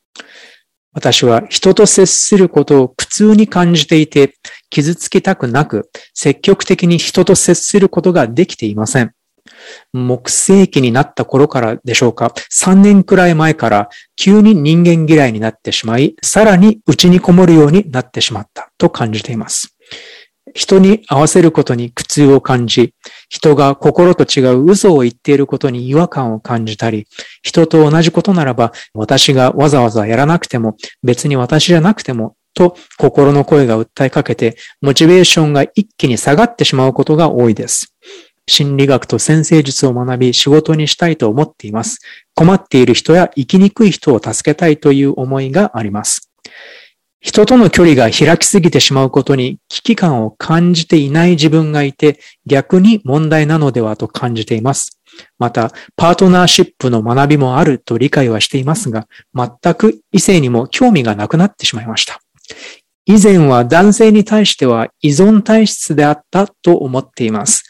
[0.91, 4.35] 私は人と接することを苦痛に感じていて、
[4.69, 9.14] 傷つきたくなく、積極的に人と接することができていません。
[9.93, 19.75] 木星期になった頃からでしょうか、3年くらい前から急に人間嫌いになってしまい、さらに内にこもるようになってしまったと感じています。
[20.53, 22.93] 人に合わせることに苦痛を感じ、
[23.29, 27.07] 人が心と違う嘘を言っていることに違和感を感じたり、
[27.41, 37.93] 人と同じことならば私がわざわざやらなくても別に私じゃなくてもと心の声が訴えかけて、モチベーションが一気に下がってしまうことが多いです。
[38.47, 41.99] 心理学と先生術を学び仕事にしたいと思っています。
[42.33, 46.31] 困っている人や生きにくい人を助けたいという思いがあります。
[47.21, 54.99] 人との距離が開きすぎてしまうことに危機感を感じていない自分がいて逆に問題なのではと感じています。
[55.39, 62.21] また、パートナーシップの学びもあると理解はしていますが、全く異性にも興味がなくなってしまいました。
[63.05, 67.63] 以前は男性に対しては依存体質であったと思っています。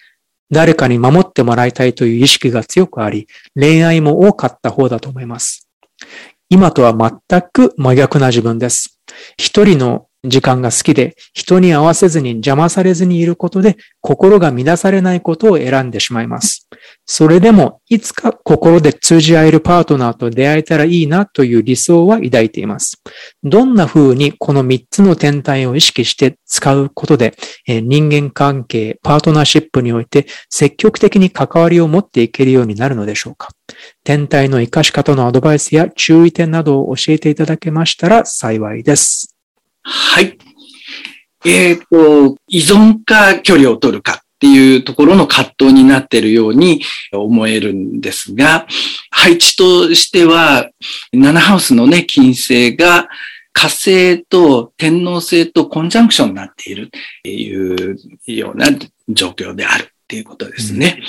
[0.52, 5.70] 誰かに守ってもらいたいという意識が強くあり、恋愛も多かった方だと思います。
[6.50, 9.00] 今とは全く真逆な自分です。
[9.38, 16.68] 一人の時間が好きで、人に合わせずに邪魔されずにいることで、心が乱されないことを選んでしまいます。
[17.06, 23.02] それでも、いつか心で通じ合えるパートナーと出会えたらいいなという理想は抱いています。
[23.44, 27.36] どんな風にこの3つの天体を意識して使うことで、
[27.68, 33.50] 人間関係、パートナーシップにおいて積極的に関わりを持っていけるようになるのでしょうか。
[34.04, 39.35] 天体の活かし方のアドバイスや注意点などを教えていただけましたら幸いです。
[39.88, 40.38] はい。
[41.46, 46.82] えっ、ー、と、依存か距離を取るかっていうところの葛藤になっているように
[47.14, 48.66] 思えるんですが、
[49.12, 50.72] 配置としては、
[51.14, 53.08] 7ハウスのね、金星が
[53.54, 56.90] 火星と天王星とコンジャンクションになっているっ
[57.22, 58.68] ていうような
[59.08, 60.98] 状況であるっていうことですね。
[60.98, 61.06] うん、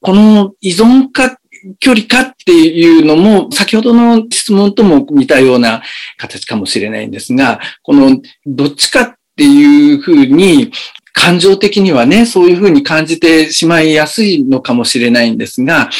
[0.00, 1.39] この依存か
[1.78, 5.82] 距離かっていうのも、先ほどの質問とも似たような
[6.16, 10.72] 形かもしれないんですが、このどっちかっていうふうに、
[11.12, 15.90] 感情的にはね、そういうふうに感じてしまいやすいのかもしれないんですが、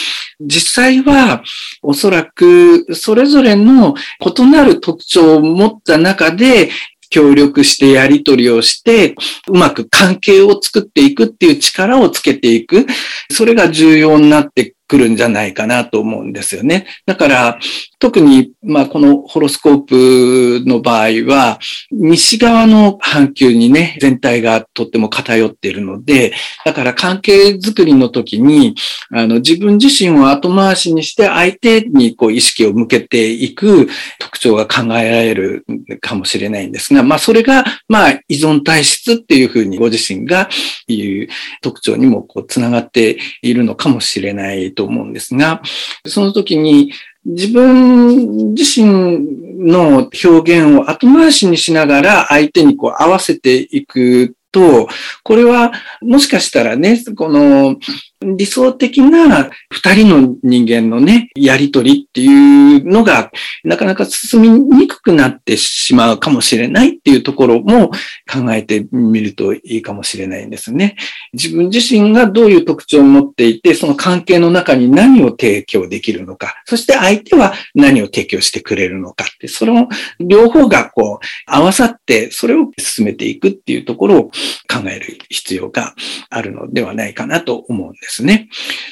[0.41, 1.43] 実際は
[1.83, 6.71] おそらくそれぞれの異なる特徴を持った中で
[7.11, 9.17] 協力してやり取りをして、
[9.49, 12.87] うまく関係を作っていくっていう力をつけていく。
[13.31, 16.85] それが重要になってくるんじゃないかなと思うんですよね。
[17.07, 17.61] だから、
[18.01, 21.61] 特に、まあ、このホロスコープの場合は、
[21.93, 26.33] 西側の半球にね、全体がとっても偏っているので、
[26.65, 28.75] だから関係づくりの時に、
[29.13, 33.89] あの、自分自身を後回しにして相手にこう意識を向けていく
[34.19, 35.65] 特徴が考えられる
[36.01, 40.49] かもしれないんですが、まあ、それが、まあ、依存体質っていうふうにご自身が
[40.89, 41.29] 言う
[41.63, 45.61] 特徴にもこう、つながっているのかもしれないと思うんですが、
[46.07, 46.91] その時に
[47.27, 54.89] 自分自身の表現を後回しにしながら相手にこう合わせていくと、
[55.23, 57.77] これはもしかしたらね、この
[58.23, 63.31] 理想的な二人の人間のね、やりとりっていうのが
[63.65, 67.89] なかなか進みにくくなってしまうかもしれないっていうところも
[68.31, 70.97] 考えてみるといいかもしれないんですね。
[71.33, 85.95] 自分自身がどういう特徴を持っていて、その関係の中に何を提供できるのか、そして相手は何を提供してくれるのかって、その両方がこう合わさってそれを進めていくっていうところを考える必要が
[86.29, 88.10] あるのではないかなと思うんです。
[88.11, 88.49] ですね。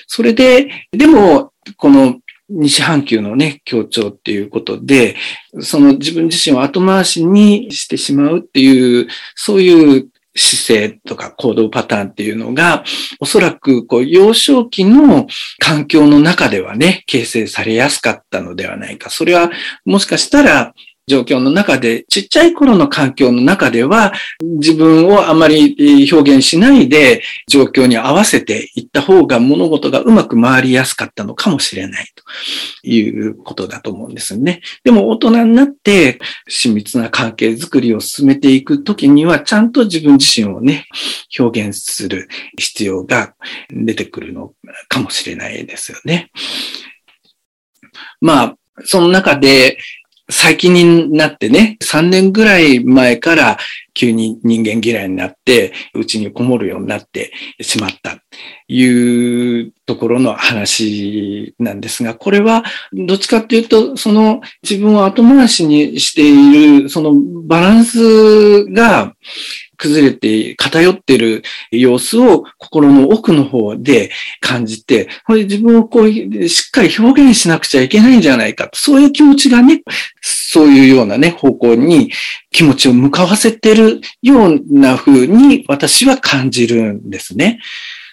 [0.07, 5.17] それで、でも、この西半球のね、協調っていうことで、
[5.61, 12.85] その自分自身を後回しにしてしまうっていう、そういう姿勢とか行動パターンっていうのが、
[13.21, 15.27] おそらくこう幼少期の
[15.59, 19.11] 環境の中ではね、形成されやすかったのではないか。
[19.11, 19.51] それは
[19.85, 20.75] もしかしたら
[21.09, 34.61] 状況の中で、ちっちゃい頃の環境の中では、自分をあまり表現しないで、状況に合わせていった方が物事がうまく回りやすかったのかもしれないということだと思うんですよね。
[34.85, 40.87] でも大人になって親密な関係づくりを進めていくときには、ちゃんと自分自身をね、
[41.39, 43.35] 表現する必要が
[43.71, 44.53] 出てくるの
[44.89, 46.31] かもしれないですよね。
[48.21, 49.79] まあ、その中で、
[50.31, 53.59] 最近になってね、3年ぐらい前から
[53.95, 58.19] 急に人間嫌いになって、うちにこもるようになってしまった。
[58.69, 62.63] いうところの話なんですが、これは
[62.93, 67.15] どっちかっていうと、その自分を後回しにしている、その
[67.47, 69.15] バランスが
[69.79, 74.11] 崩れて偏っている様子を心の奥の方で
[74.41, 78.69] 感じて、これ自分をこうしっかり表現しなくちゃいけないんじゃないか。
[78.75, 79.83] そういう気持ちがね、
[80.21, 82.13] そういうようなね、方向に
[82.51, 87.61] 気持ちを向かわせてるような風に私は感じるんですね。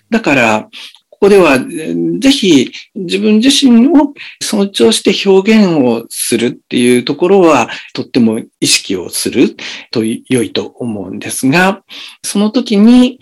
[0.10, 0.70] だから、
[1.16, 9.56] ここでは、ぜひ自分自身を尊重して表現をするっていうところは、とっても意識をする
[9.92, 11.84] と良いと思うんですが、
[12.22, 13.20] その時に、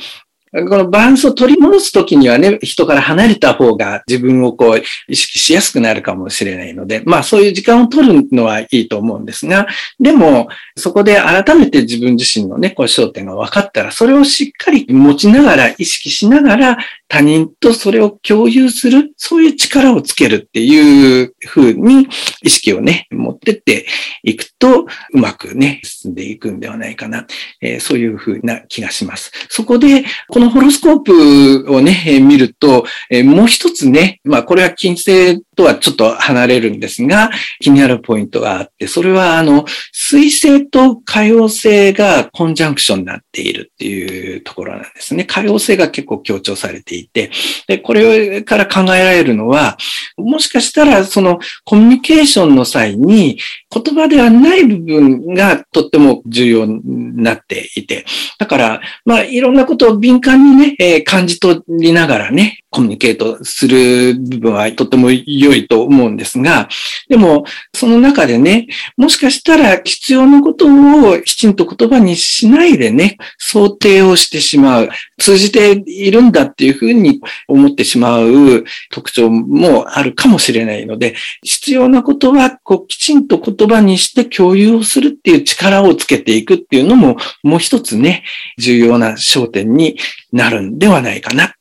[0.53, 9.65] このバランスを取り戻すときにはね、人から離れた方が自分をこう意識しやすくなるかもしれないので、まあそういう時間を取るのはいいと思うんですが、
[9.99, 16.77] でもそこで改めて自分自身のね、こう焦点が分かったら、それをしっかり持ちながら、意識しながら
[17.13, 22.07] 他人とそれを共有する、そういう力をつけるっていうふうに
[22.41, 23.85] 意識をね、持ってって
[24.23, 27.27] いくと、うまくね、進んでいくんではないかな。
[27.61, 29.31] えー、そういうふうな気がします。
[29.47, 45.25] そこで、このホロスコープをねえ、見ると、えー、もう一つね、まあこれは金星とはちょっと離れるんですが、気になるポイントがあって、それはあの、水星と海洋星がコンジャンクションになっているっていうところなんですね。
[45.25, 47.31] 海洋星が結構強調されていて、
[47.67, 49.77] で、これから考えられるのは、
[50.17, 53.39] もしかしたらそのコミュニケーションの際に
[53.69, 58.05] 言葉ではない部分がとっても重要になっていて、
[58.37, 66.67] だから、まあいろんなことを敏感にね、えー、感じ取りながらね、コミュニケートする部分はとても良いと思うんですが、
[67.07, 68.67] でも、その中でね、
[68.97, 81.13] もしかしたら必要なことをきちんと言葉にしないでね、想定をしてしまう、通じているんだっていうふうに思ってしまう特徴もあるかもしれないので、
[81.43, 88.25] 必要なことはこうきちんと言葉にして共有をするっていう力をつけていくっていうのも、もう一つね、
[88.57, 89.97] 重要な焦点に
[90.33, 91.55] なるんではないかな。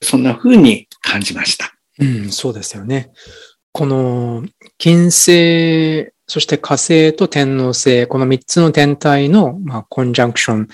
[0.00, 1.74] そんな風に感じました。
[1.98, 3.10] うん、そうですよね。
[3.72, 4.44] この
[4.78, 10.68] 金星、そして火星と天王星、この三つの天体の、まあ、コンジャンクション。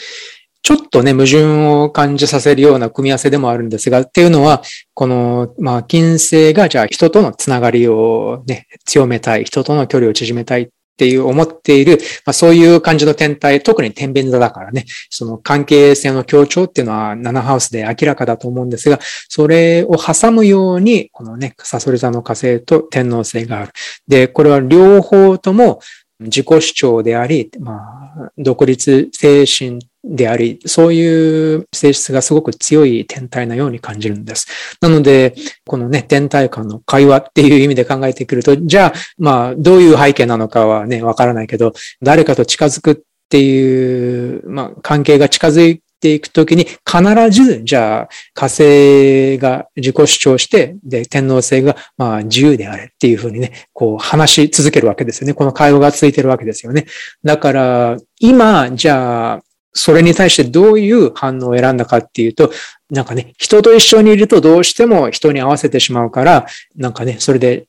[0.63, 23.73] ちょっとね、矛盾を感じさせるような組み合わせでもあるんですが、っていうのは、この、まあ、金星が、じゃあ人とのつながりをね、強めたい、人との距離を縮めたいっっていう思っている、まあ、そういう感じの天体、特に天秤座だからね、その関係性の強調っていうのは7ハウスで明らかだと思うんですが、それを挟むように、このね、サソリ座の火星と天皇星がある。
[24.07, 25.81] で、これは両方とも
[26.21, 27.81] 自己主張であり、ま
[28.17, 34.47] あ、独立精神であり、そういう性質がすごく強い天体なように感じるんです。
[34.81, 35.35] なので、
[35.67, 42.97] このね、天体間の会話っていう意味で考えてくると、じゃあ、まあ、どういう背景なのかはね、わからないけど、誰かと近づくっ
[43.31, 55.33] ていう、まあ、関係が近づいていくときに、必ず、じゃあ、火星が自己主張して、で、天皇星が、まあ、自由であれっていうふうにね、こう、話し続けるわけですよね。
[55.33, 56.85] この会話が続いてるわけですよね。
[57.25, 59.43] だから、今、じゃあ、
[59.75, 62.51] それに対してどういう反応を選んだかっていうと、
[62.95, 67.67] なんかね、人と一緒にいるとどうしても人に合わせてしまうから、なんかね、それで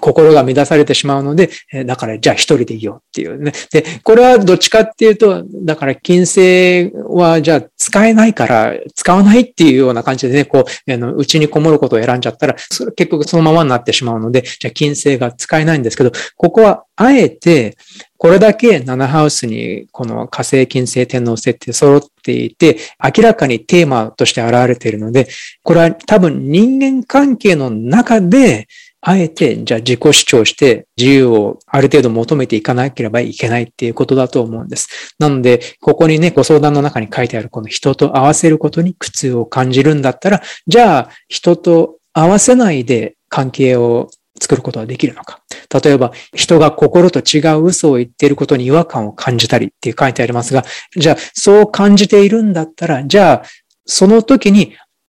[0.00, 1.50] 心が乱されてしまうので、
[1.84, 3.52] だからじゃあ一人でいいよっていうね。
[3.72, 17.76] で、これはどっちかっていうと、だから金星はじゃあ使えないから使わないっていうような感じでね、こう、あの、うちにこもることを選んじゃったら、それ結局そのままになってしまうので、じゃあ金星が使えないんですけど、ここはあえて、
[18.18, 25.28] これだけ7ハウスにこの火星、金星、天皇星って揃っていて、明らかにテーマとして現れているので、
[25.62, 28.68] これは多分人間関係の中で、
[29.02, 35.14] あえて、じゃあ自己主張して自由をある程度求めていかなければいけないっていうことだと思うんです。
[35.18, 45.39] なので、ここにね、ご相談の中に書いてあるこの人と合わせることに苦痛を感じるんだったら、じゃあ人と合わせないで関係を作ることはできるのか。
[45.72, 50.64] 例えば、人が心と違う嘘を言っていることに違和感を感じたりって書いてありますが、
[50.96, 53.42] じゃあ、そう感じているんだったら、じゃあ、
[53.86, 54.74] その時に、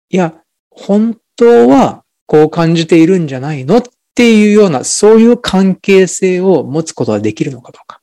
[0.09, 0.33] いや、
[0.69, 3.83] 本当はこう感じているんじゃないのっ
[4.15, 8.01] ていうような、そういう関係性を持つことができるのかどうか。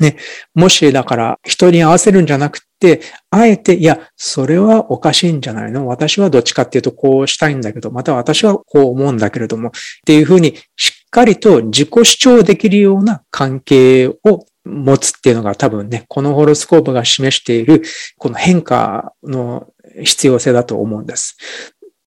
[0.00, 0.16] ね。
[0.54, 5.86] もし、だから、人に合わせるんじゃなくて、あえて、いや、それはおかしいんじゃないの？
[5.86, 9.72] 私はどっちかっていうと、こうしたいんだけど、また私はこう思うんだけれども、っ
[10.04, 17.82] ていうふうに、しっかりと自己主張できるような関係を持つっていうのが多分ね、このホロスコープが示している、
[18.18, 19.68] この変化の
[20.02, 21.36] 必要性だと思うんです。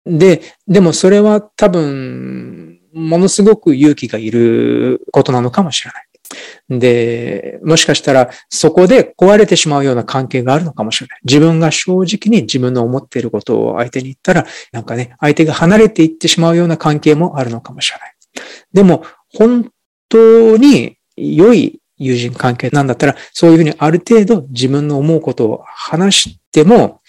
[0.06, 6.80] で、でもそれは多分、ものすごく勇気がいることなのかもしれない。
[6.80, 11.20] で、もしかしたらそこで壊れてしまうような関係があるのかもしれない。
[11.24, 18.17] 自分が正直に自分の思っていることを相手に言ったら、なんかね、相手が離れていってしまうような関係もあるのかもしれない。
[18.74, 19.72] でも、本
[20.10, 27.02] 当に良い友人関係なんだったら、そういうふうにある程度自分の思うことを話しても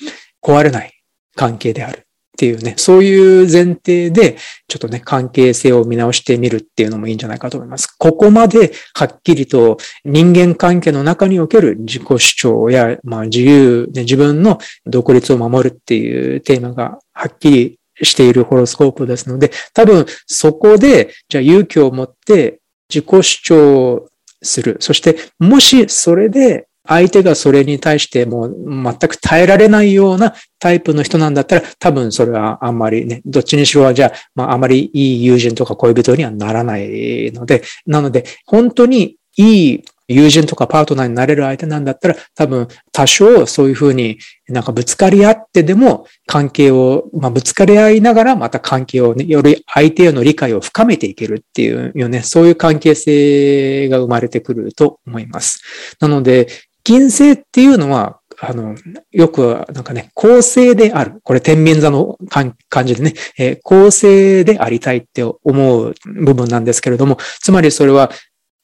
[0.42, 0.92] 壊れない
[1.34, 2.08] 関係である。
[2.38, 4.36] っていうね、そういう前提で、
[4.68, 7.88] ちょっとね、関係性を見直してみるっていうのもいいんじゃないかと思います。
[7.88, 24.08] ここまではっきりと人間関係の中における自己主張や、まあ自由、ね、自分の独立を守るっていうテーマがはっきりしているホロスコープですので、多分そこで、じゃあ勇気を持って自己主張
[24.42, 24.76] する。
[24.80, 55.62] そして、もしそれで相手がそれに対してもう全く耐えられないようなタイプの人なんだったら、多分それはあんまりね、どっちにしろはじゃあ、まああまりいい友人とか恋人にはならないので、なので、本当にいい友人とかパートナーになれる相手なんだったら、多分多少そういうふうになんかぶつかり合ってでも関係を、まあ、ぶつかり合いながらまた関係をね、より相手への理解を深めていけるっていうよね、そういう関係性が生まれてくると思います。
[56.00, 56.48] なので、
[56.84, 58.76] 金星っていうのは、あの、
[59.10, 61.20] よく、なんかね、公正である。
[61.24, 62.54] これ、天秤座の感
[62.86, 68.10] じでね、えー、公正でありたいって思う部分なんですけれども、つまりそれは、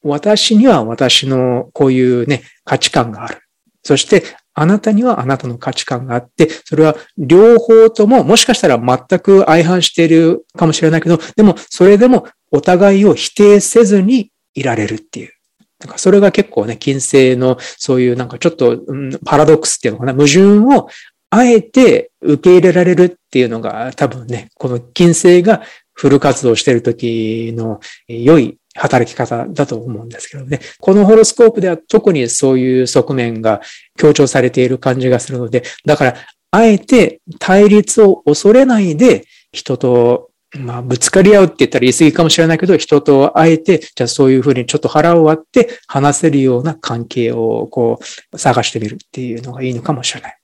[0.05, 3.41] 私には私のこういうね、価値観がある。
[3.83, 4.23] そして、
[4.55, 15.33] あなたにはあなたの価値観があって、それは両方とも、もしかしたら全く相反しているかもしれないけど、でも、それでもお互いを否定せずにいられるっていう。
[15.81, 20.41] なんかそれが結構ね、金星のそういうなんかちょっと、うん、パラドックスっていうのかな、矛盾
[20.77, 20.89] を
[21.31, 30.61] あえて受け入れられるっていうのが多分ね、この金星がフル活動してる時の良い働き方だと思うんですけどね。
[30.81, 33.61] このホロスコープでは特にそういう側面が
[33.97, 36.15] 強調されている感じがするので、だから、
[36.51, 47.99] あえて対立を恐れないで人とまあ、ぶつかり合うって言ったら言い過ぎかもしれないけど、人と会えて、じゃあそういうふうにちょっと腹を割って話せるような関係をこ
[48.33, 50.39] う探してみるっていうのがいいのかもしれない。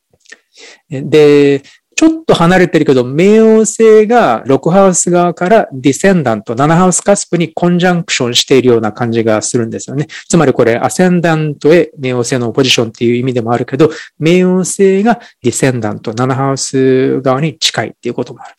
[0.90, 1.62] で、
[2.00, 10.06] ちょっと離れてるけど、冥王星が6ハウス側からディセンダント、7ハウスカスプにコンジャンクションしているような感じがするんですよね。
[10.26, 18.54] つまりこれ、アセンダントへ冥王星のポジションっていう意味でもあるけど、冥王星がディセンダント、7ハウス側に近いっていうこともある。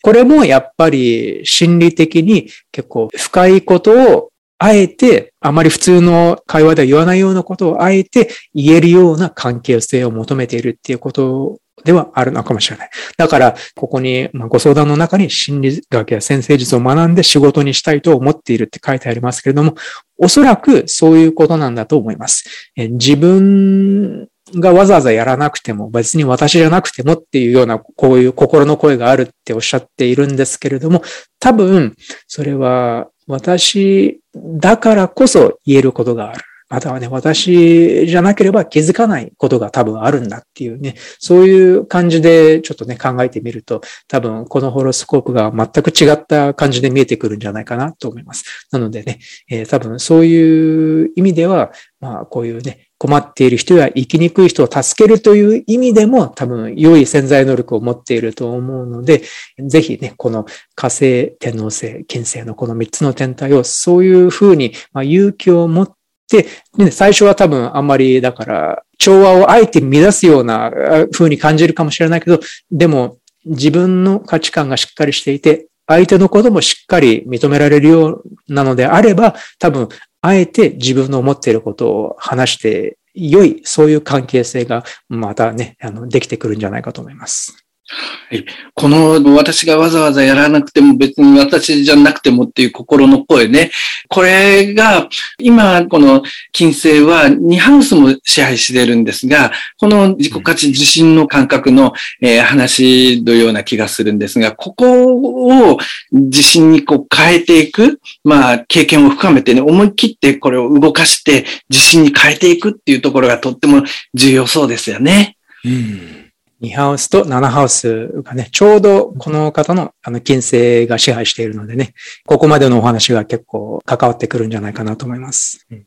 [0.00, 4.28] これもやっぱり心理的に結構深いことを
[4.58, 12.90] あえて、あまり普通の会話では言わないようなことをあえて言えるような関係性を求めているっていうことではあるのかもしれない。
[13.16, 19.74] だから、ここに、まあ、ご相談の中に心理学や先生術を学んで仕事にしたいと思っているって書いてありますけれども、
[20.18, 22.70] おそらくそういうことなんだと思います。
[22.76, 31.02] え自分がわざわざやらなくても、別に私じゃなくてもっていうような、こういう心の声があるっておっしゃっているんですけれども、
[31.40, 31.94] 多分、
[32.28, 36.44] それは私だからこそ言えることがある。
[36.74, 48.66] またはね、私じゃなければ気づかないことが多分あるんだっていうね、そういう感じでちょっとね、考えてみると、多分このホロスコープが全く違った感じで見えてくるんじゃないかなと思います。
[48.72, 51.70] なのでね、えー、多分そういう意味では、
[52.00, 59.22] まあこういうね、困っている人や生きにくい人を助けるという意味でも多分良い潜在能力を持っていると思うので、
[59.58, 60.44] ぜひね、この
[60.74, 65.94] 火星、天王星、金星のこの3つの天体をそういうふうに、まあ、勇気を持って、
[66.42, 70.72] でね、最初は多分あんまりだから調和をあえて乱すような
[71.12, 79.88] 風に感じるかもしれないけど、でも自分の価値観がしっかりしていて、相手のこともしっかり認められるようなのであれば、多分
[80.22, 87.63] あえて自分の思っていることを話して良い、そういう関係性がまたね、あの、できてくるんじゃないかと思います。
[87.86, 88.46] はい。
[88.72, 93.70] この私がわざわざやらなくても別に私じゃなくてもっていう心の声ね。
[94.08, 95.08] これが
[95.38, 96.22] 今この
[96.52, 105.78] 金星は2ハウスも支配してるんですが、この自己価値自信の感覚の、えー、話のような気がするんですが、ここを
[106.10, 113.82] 自信にこう変えていく、まあ経験を深めてね、思い切ってこれを動かして自信に変えていくっていうところがとっても
[114.14, 115.36] 重要そうですよね。
[115.66, 116.23] うん
[116.64, 121.94] 2ハウスと7ハウスがね、ちょうどこの方のあの金星が支配しているのでね、
[122.26, 125.66] ここまでのお話が結構関わってくるんじゃないかなと思います。
[125.70, 125.86] うん、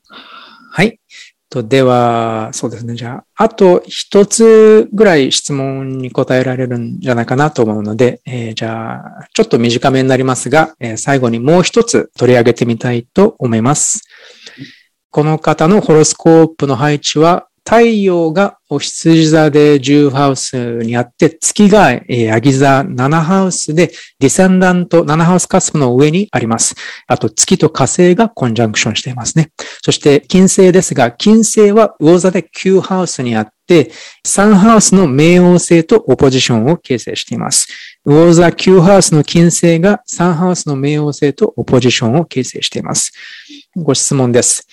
[0.71, 0.99] はい。
[1.49, 2.95] とでは、そうですね。
[2.95, 14.01] じゃあ、あと一つぐらい質問に答えられるんじゃないかなと思うので、えー、じゃあ、ちょっと短めになりますが、えー、最後にもう一つ取り上げてみたいと思います。
[15.09, 26.75] この方のホロスコープの配置は、太陽がお羊座で10ハウスにあって、月がヤギ座7ハウスで、ディセンダント7ハウスカスプの上にあります。
[27.07, 29.51] あと、月と火星がコンジャンクションしていますね。
[29.83, 33.91] そして、金星ですが、金星は魚座で9ハウスにあって、
[34.25, 37.67] 3ハウスの冥王星とオポジションを形成しています。
[38.05, 43.11] 魚座9ハウスの金星が3ハウスの冥王星とオポジションを形成しています。
[43.75, 44.65] ご質問です。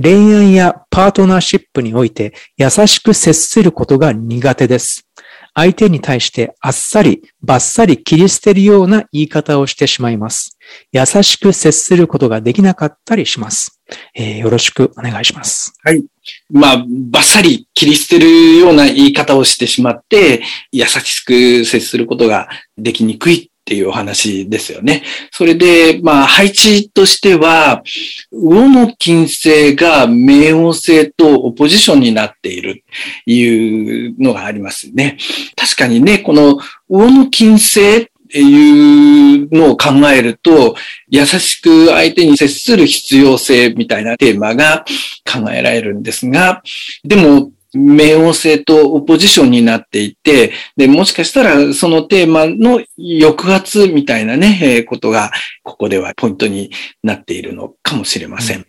[0.00, 5.06] 恋愛やパートナーシップにおいて優しく接することが苦手です。
[5.54, 10.58] 相手に対してあっさり、ばっさり切り捨てるような言い方をしてしまいます。
[10.92, 13.82] 優しく接することができなかったりします。
[14.14, 15.74] えー、よろしくお願いします。
[15.84, 16.02] はい。
[16.50, 25.02] まあ、ばっさり切り捨てるような言い方をしてしまって、優しく接することができにくいっていうお話ですよね。
[25.30, 27.82] それで、まあ、配置としては、
[28.30, 32.84] 魚の金星が冥王星とオポジションになっている
[33.24, 35.16] いうのがありますね。
[35.56, 36.58] 確かにね、この
[36.90, 40.76] 魚の金星っていうのを考えると、
[41.08, 44.84] 優しく相手に接する必要性みたいなテーマが
[45.24, 46.62] 考えられるんですが、
[47.04, 55.30] でも、冥王星とオポジションになっていて、で、もしかしたらそのテーマの抑圧みたいなね、えー、ことが、
[55.62, 56.70] ここではポイントに
[57.02, 58.58] なっているのかもしれません。
[58.58, 58.66] うん、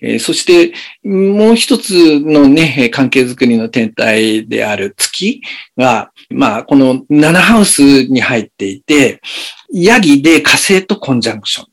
[0.00, 0.74] えー、そして、
[1.06, 5.42] もう一つのね、関係づくりの天体である月
[5.76, 9.20] が、まあ、この7ハウスに入っていて、
[9.72, 11.66] ヤギで火星とコンジャンクション。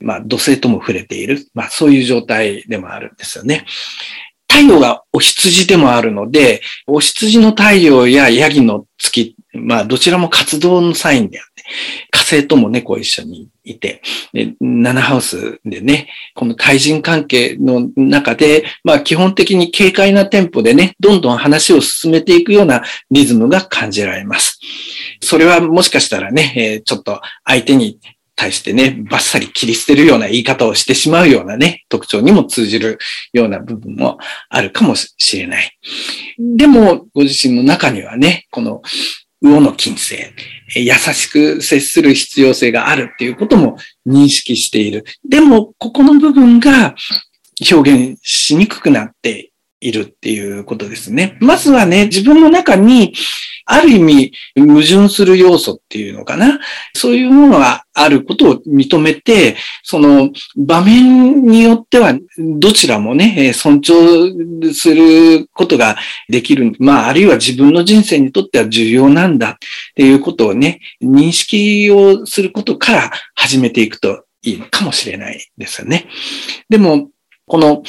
[0.00, 1.46] まあ、土星とも触れている。
[1.54, 3.64] まあ、そういう状態でもあるんですよね。
[4.52, 11.62] 太陽がお羊でもあるので、お羊の太陽やヤギの月、まあ、どちらも活動のサインであって、
[12.10, 14.02] 火星ともね、一緒にいて、
[14.34, 24.60] で、7ハウスでね、この対人関係の中で、まあ、基本的に軽快なテンポでね、どんどん話を進めていくようなリズムが感じられます。
[25.22, 27.98] それはもしかしたらね、ちょっと相手に
[28.42, 32.98] 対してね、バッサリ切り捨てるような言い方をしてしまうようなね、特徴にも通じる
[33.32, 34.18] ような部分も
[34.48, 35.78] あるかもしれない。
[36.36, 38.82] でも、ご自身の中にはね、この
[39.40, 40.16] 魚の金星、
[40.74, 43.76] 優しく接する必要性があるっていうことも
[44.08, 45.04] 認識している。
[45.28, 46.96] でも、ここの部分が
[47.70, 51.36] 表現しにくくなっているっていうことですね。
[51.40, 53.14] まずはね、自分の中に
[53.64, 56.60] ある意味矛盾する要素っていうのかな。
[56.94, 65.96] そういうものがあることを認めて、その場面によってはどちらもね、尊重することが
[66.28, 66.72] できる。
[66.78, 69.54] まあ、あるいは自分の人生にとっては重要なんだっ
[69.94, 76.08] ていうことをね、認識をすることから始めていくといいのかもしれないですよね。
[76.68, 77.10] でも、
[77.46, 77.82] この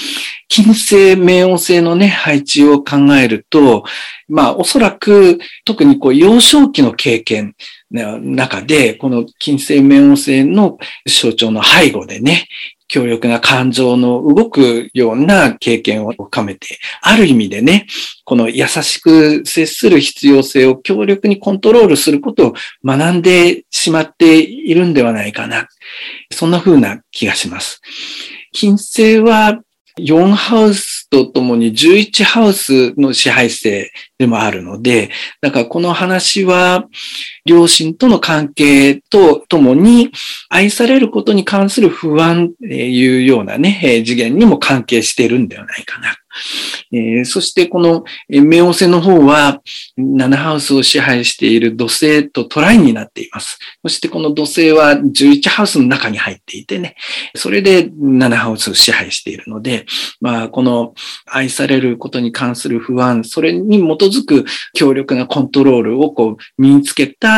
[0.48, 3.84] 金星、冥王星のね、配置を考えると、
[4.28, 7.56] まあ、おそらく、特にこう、幼少期の経験
[7.92, 10.78] の中で、この金星、冥王星の
[11.08, 12.48] 象徴の背後でね、
[12.94, 17.88] 強力な感情の動くような経験を深めて、ある意味でね、
[18.24, 22.54] この優しく接する必要性を強力にコントロールすることを
[22.86, 25.70] 学んでしまっているんではないかな。
[26.32, 27.82] そんな風な気がします。
[28.54, 29.60] 金星は
[30.00, 36.88] 4ハウスとともに11ハウスの支配性でもあるので、だからこの話は
[37.46, 40.12] 両親との関係とともに
[40.50, 46.16] 愛されることに関する不安というようなね、次元にも関係しているんではないかな。
[46.92, 49.62] えー、そしてこの冥王星の方は
[49.98, 53.60] 7ハウスを支配している土星とトライになっています。
[53.84, 56.96] そしてこの土星は11ハウスの中に入っていてね、
[57.36, 59.86] それで7ハウスを支配しているので、
[60.22, 60.94] まあこの
[61.26, 67.33] 愛されることに関する不安、それに基づく強力なコントロールをこう身につけた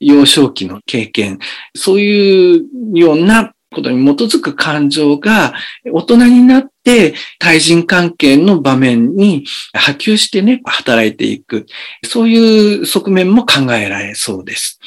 [0.00, 1.38] 幼少期の経験、
[1.74, 5.54] そういうようなことに基づく感情が
[5.92, 11.66] 大人になって対人関係の場面に波及してね、働いていく。
[12.04, 14.80] そういう側面も考えられそうです。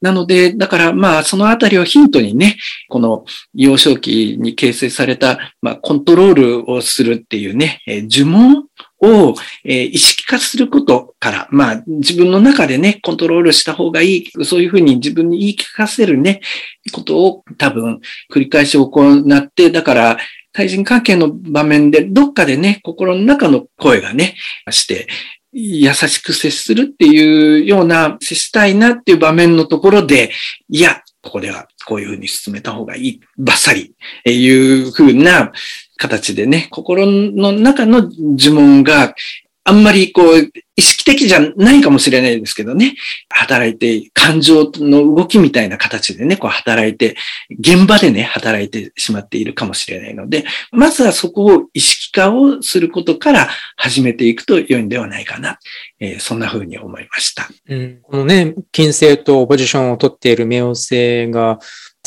[0.00, 2.56] なので、だからまあそのあたりをヒントにね、
[2.88, 3.24] この
[3.54, 8.67] 幼少期に形成された、まあ、コントロールをするっていうね、呪文
[9.00, 9.34] を、
[9.64, 16.40] え意識化することから、まあ自分の中でね、コントロールした方がいい、そういうふうに自分に言い聞かせるね、
[16.92, 18.00] ことを多分
[18.32, 20.18] 繰り返し行って、だから
[20.52, 24.34] 対人関係の場面でどっかでね、心の中の声がね、
[24.70, 25.06] して、
[25.52, 30.30] 優しく接するっていうような、接したいなっていう場面のところで、
[30.68, 33.94] いや、ここではこういうふうに進めた方がいい、バッサリ、
[34.24, 34.50] い
[34.82, 35.52] うふうな
[35.96, 39.14] 形でね、心の中の呪文が
[39.64, 42.94] あんまりこう、意識的じゃないかもしれないですけどね、
[43.28, 47.16] 働いて、感情の動きみたいな形でね、こう働いて、
[47.50, 55.58] 現場でね、働いてしまっているかもしれないので、まずはそこを意識化をすることから始めていくと良いんではないかな。
[56.00, 57.48] えー、そんな風に思いました。
[57.68, 61.58] うん、このね、金星とポジションを取っている冥王星が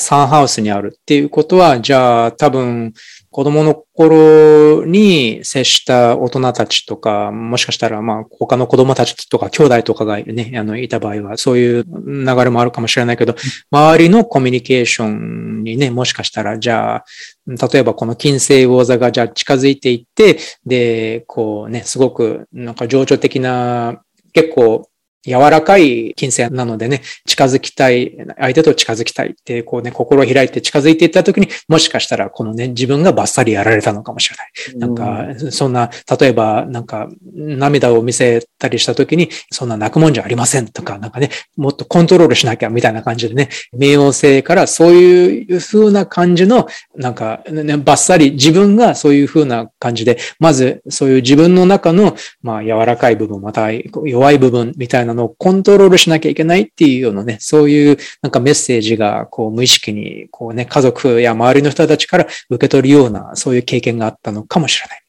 [0.02, 2.93] サンハウスにあるっていうことは、じゃあ多分、
[3.30, 13.36] 子供の頃に接した大人たちとか、もしかしたら、まあ、他の子供たちとか、兄弟とかがね、あの、いた場合は、そういう流れもあるかもしれないけど、
[13.72, 17.06] 周りのコミュニケーションにね、もしかしたら、じゃあ、
[17.47, 24.02] 例えばこの金星魚座がじゃあ近づいていって、で、こうね、すごく、なんか情緒的な、
[24.34, 24.89] 結構
[25.26, 34.80] 柔らかい金星なのでね、近づきたい、相手と近づきたいって、こうね、心を開いて近づいていった時に、もしかしたらこのね、自分がバッサリやられたのかもしれない。
[34.80, 65.01] なんか、そんな、例えば、なんか、涙を見せたりした時に、そんな泣くもんじゃありませんとか、なんかね、もっとコントロールしなきゃみたいな感じでね、冥王星からそういう風な感じの、なんか、ね、バッサリ自分がそういう風な感じで、まずそういう自分の中の、まあ、柔らかい部分、また弱い部分みたいななのをコントロールしなきゃいけないっていうようなね、そういうなんかメッセージがこう無意識にこうね、家族や周りの人たちから受け取るようなそういう経験があったのかもしれない。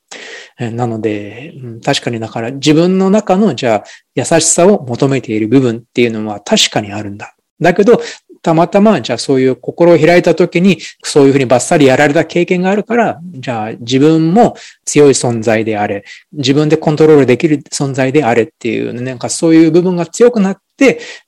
[0.75, 3.85] なので、確かにだから自分の中のじゃあ
[4.15, 7.35] 優しさを求めている部分っていうのは確かにあるんだ。
[7.61, 8.01] だけど、
[8.43, 20.72] たまたま、じゃあそういう心を開いた時に、そういうふうにバッサリやられた経験があるから、じゃあ自分も強い存在であれ、自分でコントロールできる存在であれっていう、なんかそういう部分が強くなって、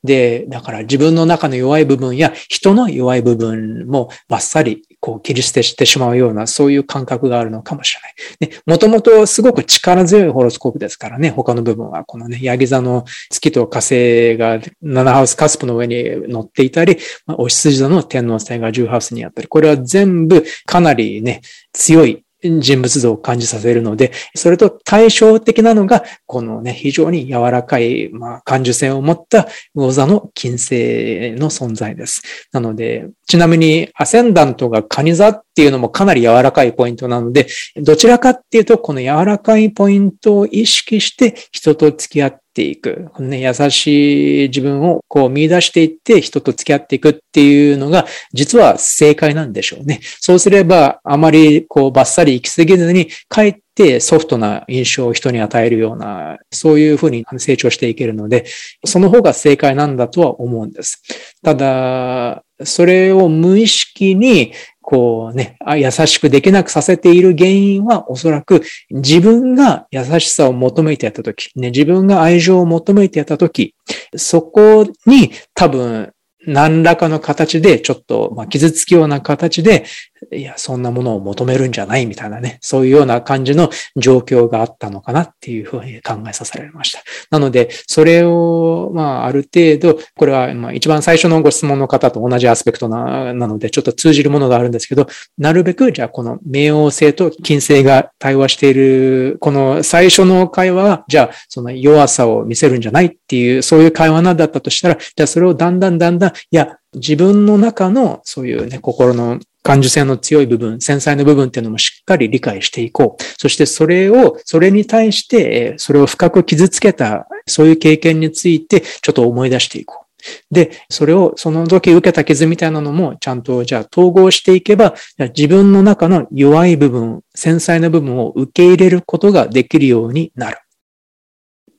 [0.02, 8.00] で、だから自分の中の弱い部分や人の弱い部分もバッサリこう切り捨てしてしまうような、そういう感覚があるのかもしれ
[8.48, 8.50] ない。
[8.50, 16.96] ね、もともとすごく力強いホロスコープですからね、他の部分は、このね、ヤギ座の月と火星が7ハウスカスプの上に乗っていたり、
[17.26, 21.42] お羊座の天皇星が10ハウスにあったり、これは全部かなりね、
[21.74, 32.22] 強い人物像を感じさせるので、それと対照的なのが、このね、非常に柔らかい、まあ、感受性を持った魚座の金星の存在です。
[32.52, 43.10] なので、ちなみに、アセンダントがカニ座っていうのもかなり柔らかいポイントなので、どちらかっていうと、この柔らかいポイントを意識して人と付き合っていく。
[43.18, 50.00] ね、優しい自分をこう見出していって人と付き合っていくっていうのが、実は正解なんでしょうね。
[50.20, 58.44] そうすれば、あまりこうバッサリ行き過ぎずに、かえってソフトな印象を人に与えるような、そういうふうに成長していけるので、
[58.84, 61.02] その方が正解なんだとは思うんです。
[61.42, 64.52] ただ、それを無意識に
[64.86, 73.74] こうね、優しくできなくさせている原因はおそらく自分が優しさを求めてやったとき、ね、自分が愛情を求めてやったとき、
[74.14, 76.12] そこに多分
[76.46, 79.86] 何らかの形でちょっと、ま、傷つくような形で
[80.32, 87.00] いや、そんなものを求めるんじゃないみたいなね、そういうような感じの状況があったのかなっていうふうに考えさせられました。
[87.30, 95.06] なので、それを、まあ、ある程度、これは、まあ、一番最初のご質問の方と同じアスペクトな、なので、ちょっと通じるものがあるんですけど、
[95.38, 113.22] なるべく、じゃあ、この冥王星と金星が対話している、この最初の会話は、じゃあ、その弱さを見せるんじゃないっていう、そういう会話なんだったとしたら、じゃあ、それをだんだんだんだん、いや、自分の中のそういうね、心の感受性の強い部分、繊細な部分っていうのもしっかり理解していこう。
[113.38, 120.54] そしてそれを、それに対して、それを深く傷つけた、そういう経験について、ちょっと思い出していこう。
[120.54, 124.94] で、それを、その時受けた傷みたいなのも、ちゃんと、じゃあ統合していけば、
[125.34, 130.58] 自分の中の弱い部分、繊細な部分を受け入れることができるようになる。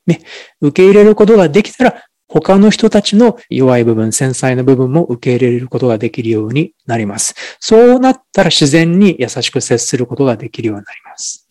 [0.07, 0.21] ね、
[0.59, 7.35] 受け入れることができたら、他の人たちの弱い部分、繊細な部分も受け入れることができるようになります。
[7.59, 11.47] そうなったら自然に優しく接することができるようになります。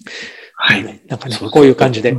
[0.57, 1.01] はい。
[1.09, 2.17] なんかね、こういう感じで。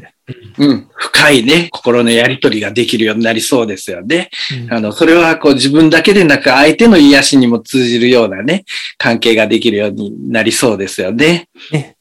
[0.58, 0.88] うん。
[0.96, 4.30] 深いね、心のやりとりができるようになりそうですよね。
[4.66, 8.66] うん、あの、それはこう自分だけでなく相手の癒しにも通じるようなね、
[8.98, 11.48] 関係ができるようになりそうですよね。
[11.72, 11.95] ね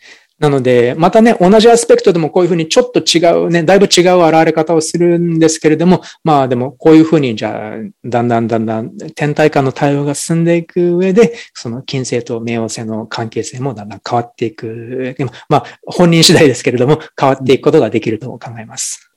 [0.44, 15.16] なので、またね、同じアスペクトでもこういうふうにちょっと違うね、だいぶ違う現れ方をするんですけれども、まあでもこういうふうにじゃあ、だんだんだんだん天体間の対応が進んでいく上で、その金星と冥王星の関係性もだんだん変わっていく。
[15.48, 19.14] まあ本人次第ですけれども、変わっていくことができると考えます。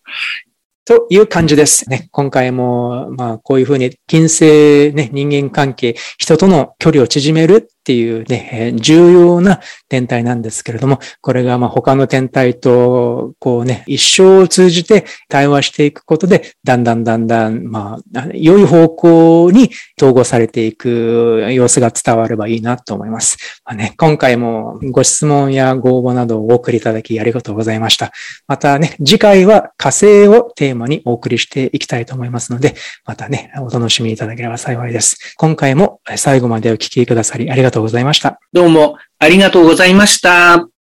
[0.88, 2.08] という感じですね。
[2.12, 9.60] 今回も、まあ、こういうふうに、金星、ね、人間関係、人との距離を縮めるっていうね、重要な
[9.90, 23.38] 天体なんですけれども、これがまあ他の天体と、こうね、一生を通じて対話していくことで、だんだんだんだん、まあ、良い方向に統合されていく様子が伝わればいいなと思います。
[23.66, 28.12] まあね、今回もご質問やご応募などをお送りいただきありがとうございました。
[28.48, 32.76] またね、次回は火星をテーマにお送りしていきたいと思いますので、
[33.06, 35.36] またね、お楽しみいただければ幸いです。
[35.38, 38.40] 今回も最後までお聞きくださりありがとうございました。
[38.54, 40.68] どうもありがとうございました。